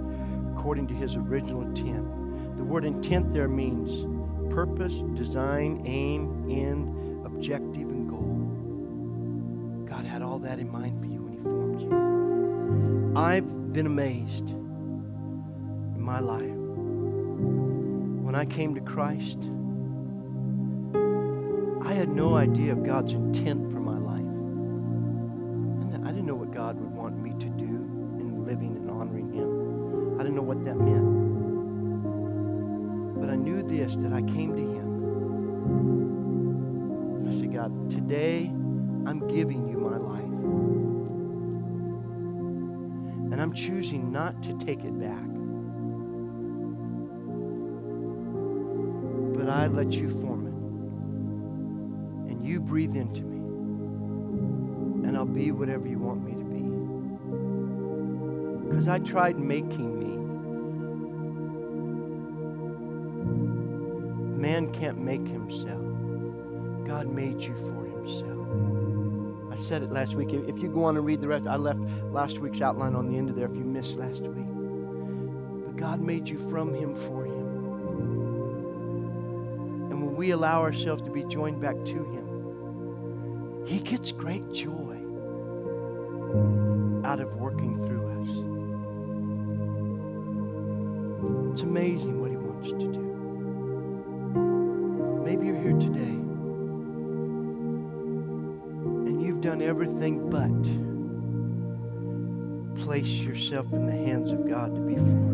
according 0.56 0.86
to 0.88 0.94
His 0.94 1.16
original 1.16 1.62
intent. 1.62 2.56
The 2.56 2.64
word 2.64 2.84
intent 2.84 3.32
there 3.32 3.48
means 3.48 4.06
purpose, 4.52 4.92
design, 5.16 5.82
aim, 5.86 6.50
end, 6.50 7.24
objective, 7.26 7.88
and 7.88 8.08
goal. 8.08 9.86
God 9.88 10.04
had 10.04 10.22
all 10.22 10.38
that 10.40 10.58
in 10.58 10.70
mind 10.70 11.00
for 11.00 11.06
you 11.06 11.22
when 11.22 11.32
He 11.32 11.38
formed 11.42 11.80
you. 11.80 13.20
I've 13.20 13.72
been 13.72 13.86
amazed 13.86 14.50
in 14.50 16.00
my 16.00 16.20
life 16.20 16.63
when 18.34 18.40
I 18.40 18.52
came 18.52 18.74
to 18.74 18.80
Christ, 18.80 19.38
I 21.88 21.92
had 21.94 22.08
no 22.08 22.34
idea 22.34 22.72
of 22.72 22.82
God's 22.82 23.12
intent 23.12 23.70
for 23.70 23.78
my 23.78 23.96
life. 23.96 24.26
And 25.94 26.04
I 26.04 26.10
didn't 26.10 26.26
know 26.26 26.34
what 26.34 26.50
God 26.50 26.80
would 26.80 26.90
want 26.90 27.16
me 27.22 27.30
to 27.30 27.46
do 27.50 27.64
in 28.18 28.44
living 28.44 28.74
and 28.74 28.90
honoring 28.90 29.32
Him. 29.32 30.18
I 30.18 30.24
didn't 30.24 30.34
know 30.34 30.42
what 30.42 30.64
that 30.64 30.74
meant. 30.74 31.14
But 33.20 33.30
I 33.30 33.36
knew 33.36 33.62
this 33.62 33.94
that 33.94 34.12
I 34.12 34.22
came 34.22 34.56
to 34.56 34.62
Him. 34.62 34.88
And 37.20 37.28
I 37.28 37.38
said, 37.38 37.54
God, 37.54 37.88
today 37.88 38.46
I'm 39.06 39.28
giving 39.28 39.68
you 39.68 39.78
my 39.78 39.96
life. 39.96 40.24
And 43.32 43.40
I'm 43.40 43.52
choosing 43.52 44.10
not 44.10 44.42
to 44.42 44.58
take 44.58 44.82
it 44.82 44.98
back. 44.98 45.33
I 49.64 49.66
let 49.66 49.92
you 49.92 50.10
form 50.20 50.46
it. 50.46 50.52
And 52.30 52.46
you 52.46 52.60
breathe 52.60 52.94
into 52.94 53.22
me. 53.22 53.38
And 55.08 55.16
I'll 55.16 55.24
be 55.24 55.52
whatever 55.52 55.88
you 55.88 55.98
want 55.98 56.22
me 56.22 56.32
to 56.32 56.44
be. 56.44 56.60
Because 58.68 58.88
I 58.88 58.98
tried 58.98 59.38
making 59.38 59.98
me. 60.00 60.18
Man 64.38 64.70
can't 64.74 65.00
make 65.00 65.26
himself. 65.26 65.80
God 66.86 67.08
made 67.08 67.40
you 67.40 67.54
for 67.54 67.86
himself. 67.86 68.46
I 69.50 69.56
said 69.66 69.82
it 69.82 69.90
last 69.90 70.14
week. 70.14 70.34
If 70.34 70.58
you 70.58 70.68
go 70.68 70.84
on 70.84 70.98
and 70.98 71.06
read 71.06 71.22
the 71.22 71.28
rest, 71.28 71.46
I 71.46 71.56
left 71.56 71.80
last 72.10 72.38
week's 72.38 72.60
outline 72.60 72.94
on 72.94 73.10
the 73.10 73.16
end 73.16 73.30
of 73.30 73.36
there 73.36 73.46
if 73.46 73.56
you 73.56 73.64
missed 73.64 73.96
last 73.96 74.20
week. 74.20 74.46
But 75.64 75.76
God 75.76 76.02
made 76.02 76.28
you 76.28 76.36
from 76.50 76.74
him 76.74 76.94
for 77.08 77.24
him 77.24 77.43
we 80.24 80.30
allow 80.30 80.62
ourselves 80.62 81.02
to 81.02 81.10
be 81.10 81.22
joined 81.24 81.60
back 81.60 81.76
to 81.84 82.02
Him, 82.02 83.66
He 83.66 83.78
gets 83.78 84.10
great 84.10 84.50
joy 84.52 84.96
out 87.04 87.20
of 87.20 87.34
working 87.34 87.76
through 87.84 88.08
us. 88.22 88.30
It's 91.52 91.60
amazing 91.60 92.22
what 92.22 92.30
He 92.30 92.38
wants 92.38 92.70
to 92.70 92.78
do. 92.78 93.04
Maybe 95.26 95.48
you're 95.48 95.60
here 95.60 95.78
today 95.78 96.16
and 99.10 99.20
you've 99.22 99.42
done 99.42 99.60
everything 99.60 100.30
but 100.30 100.48
place 102.82 103.08
yourself 103.08 103.70
in 103.74 103.84
the 103.84 103.92
hands 103.92 104.32
of 104.32 104.48
God 104.48 104.74
to 104.74 104.80
be 104.80 104.94
formed. 104.94 105.33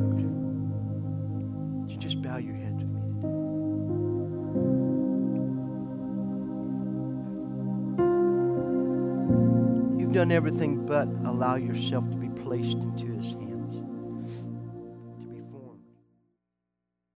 Done 10.21 10.33
everything 10.33 10.85
but 10.85 11.09
allow 11.25 11.55
yourself 11.55 12.05
to 12.11 12.17
be 12.17 12.29
placed 12.43 12.77
into 12.77 13.07
His 13.07 13.33
hands. 13.33 13.50